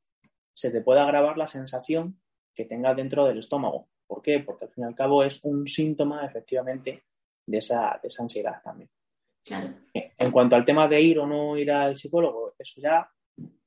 [0.53, 2.21] se te pueda agravar la sensación
[2.55, 3.89] que tengas dentro del estómago.
[4.07, 4.41] ¿Por qué?
[4.41, 7.05] Porque al fin y al cabo es un síntoma efectivamente
[7.47, 8.91] de esa, de esa ansiedad también.
[9.45, 9.73] Claro.
[9.95, 13.09] En cuanto al tema de ir o no ir al psicólogo, eso ya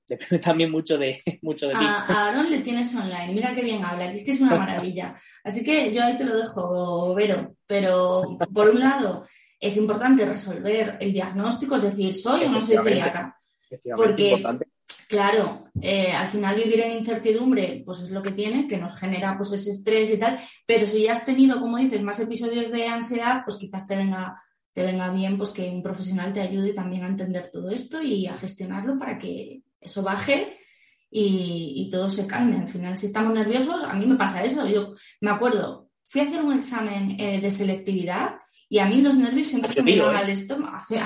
[0.07, 1.85] depende también mucho de, mucho de ti.
[1.85, 5.15] A Aaron le tienes online, mira qué bien habla, es que es una maravilla.
[5.43, 7.55] Así que yo ahí te lo dejo, Vero.
[7.65, 9.25] Pero por un lado,
[9.59, 13.37] es importante resolver el diagnóstico, es decir, ¿soy o no soy celíaca?
[13.95, 14.43] Porque
[15.13, 19.37] Claro, eh, al final vivir en incertidumbre, pues es lo que tiene, que nos genera
[19.37, 22.87] pues ese estrés y tal, pero si ya has tenido, como dices, más episodios de
[22.87, 24.41] ansiedad, pues quizás te venga,
[24.73, 28.25] te venga bien pues que un profesional te ayude también a entender todo esto y
[28.25, 30.57] a gestionarlo para que eso baje
[31.11, 32.57] y, todo se calme.
[32.57, 34.67] Al final, si estamos nerviosos, a mí me pasa eso.
[34.67, 38.37] Yo me acuerdo, fui a hacer un examen eh, de selectividad
[38.73, 40.17] y a mí los nervios siempre se me iban ¿eh?
[40.17, 40.99] al estómago, hace,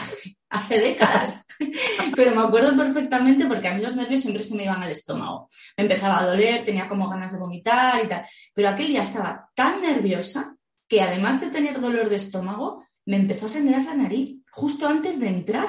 [0.49, 1.45] hace, décadas.
[2.15, 5.49] Pero me acuerdo perfectamente porque a mí los nervios siempre se me iban al estómago.
[5.75, 8.25] Me empezaba a doler, tenía como ganas de vomitar y tal.
[8.53, 10.55] Pero aquel día estaba tan nerviosa
[10.87, 15.19] que además de tener dolor de estómago, me empezó a sangrar la nariz justo antes
[15.19, 15.67] de entrar.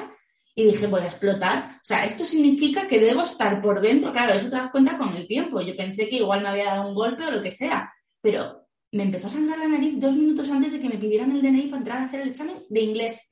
[0.55, 1.79] Y dije, voy a explotar.
[1.81, 4.13] O sea, esto significa que debo estar por dentro.
[4.13, 5.59] Claro, eso te das cuenta con el tiempo.
[5.59, 7.91] Yo pensé que igual me había dado un golpe o lo que sea.
[8.21, 11.41] Pero me empezó a sangrar la nariz dos minutos antes de que me pidieran el
[11.41, 13.31] DNI para entrar a hacer el examen de inglés.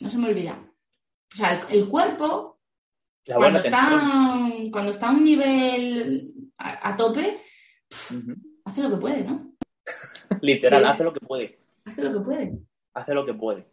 [0.00, 0.58] No se me olvida.
[1.32, 2.60] O sea, el, cuerpo,
[3.26, 3.90] cuando está,
[4.70, 7.40] cuando está, a un nivel a, tope,
[8.64, 9.52] hace lo que puede, ¿no?
[10.40, 11.58] Literal, hace lo que puede.
[11.84, 12.58] Hace lo que puede.
[12.94, 13.66] Hace lo que puede.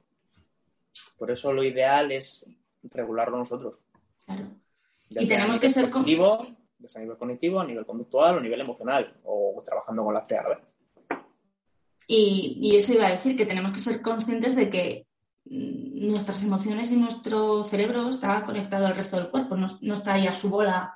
[1.17, 2.49] Por eso lo ideal es
[2.83, 3.75] regularlo nosotros.
[4.25, 4.47] Claro.
[5.09, 6.41] y tenemos que ser cognitivo,
[6.95, 10.39] a nivel cognitivo, a nivel conductual o a nivel emocional, o trabajando con las tres
[10.39, 10.70] a la vez.
[12.13, 15.07] Y, eso iba a decir que tenemos que ser conscientes de que
[15.45, 20.27] mm, nuestras emociones y nuestro cerebro está conectado al resto del cuerpo, no, está ahí
[20.27, 20.93] a su bola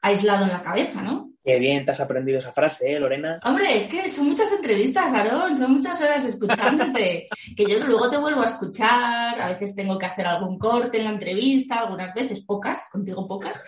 [0.00, 1.27] aislado en la cabeza, ¿no?
[1.48, 3.40] Qué bien te has aprendido esa frase, ¿eh, Lorena?
[3.42, 7.26] Hombre, es que son muchas entrevistas, Aarón, son muchas horas escuchándote.
[7.56, 11.04] que yo luego te vuelvo a escuchar, a veces tengo que hacer algún corte en
[11.04, 13.64] la entrevista, algunas veces, pocas, contigo pocas,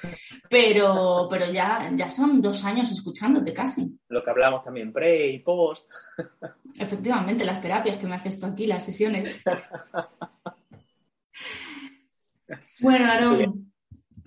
[0.51, 3.99] pero, pero ya, ya son dos años escuchándote casi.
[4.09, 5.91] Lo que hablamos también, pre y post.
[6.79, 9.43] Efectivamente, las terapias que me haces tú aquí, las sesiones.
[12.83, 13.70] bueno, Aarón.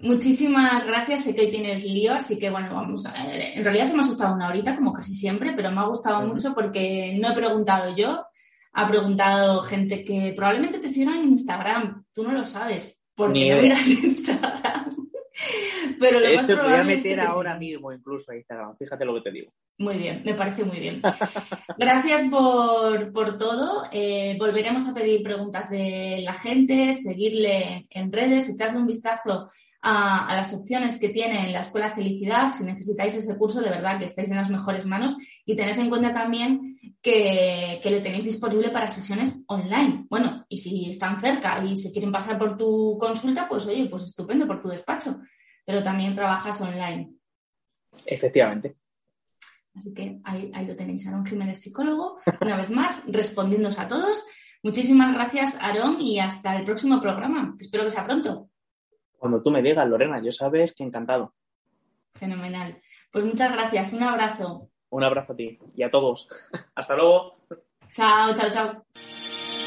[0.04, 1.24] Muchísimas gracias.
[1.24, 3.06] Sé que hoy tienes lío, así que bueno, vamos.
[3.06, 6.54] A, en realidad hemos estado una horita, como casi siempre, pero me ha gustado mucho
[6.54, 8.26] porque no he preguntado yo,
[8.74, 12.04] ha preguntado gente que probablemente te sigan en Instagram.
[12.14, 14.89] Tú no lo sabes, porque no miras Instagram.
[15.97, 18.76] pero lo más probable voy a meter ahora mismo incluso a Instagram.
[18.76, 19.54] Fíjate lo que te digo.
[19.78, 21.01] Muy bien, me parece muy bien.
[21.78, 23.84] Gracias por, por todo.
[23.89, 29.49] Eh, volveremos a pedir preguntas de la gente, seguirle en redes, echarle un vistazo
[29.84, 32.53] a, las opciones que tiene en la Escuela Felicidad.
[32.53, 35.15] Si necesitáis ese curso, de verdad que estáis en las mejores manos
[35.45, 40.05] y tened en cuenta también que, le tenéis disponible para sesiones online.
[40.09, 44.03] Bueno, y si están cerca y se quieren pasar por tu consulta, pues oye, pues
[44.03, 45.19] estupendo por tu despacho,
[45.65, 47.11] pero también trabajas online.
[48.05, 48.77] Efectivamente.
[49.75, 54.25] Así que ahí, ahí lo tenéis, Aarón Jiménez, psicólogo, una vez más, respondiéndoos a todos.
[54.61, 57.57] Muchísimas gracias, Aarón, y hasta el próximo programa.
[57.59, 58.49] Espero que sea pronto.
[59.24, 61.34] Cuando tú me digas, Lorena, yo sabes que encantado.
[62.13, 62.82] Fenomenal.
[63.09, 63.93] Pues muchas gracias.
[63.93, 64.67] Un abrazo.
[64.89, 66.28] Un abrazo a ti y a todos.
[66.76, 67.38] Hasta luego.
[67.93, 68.86] Chao, chao, chao.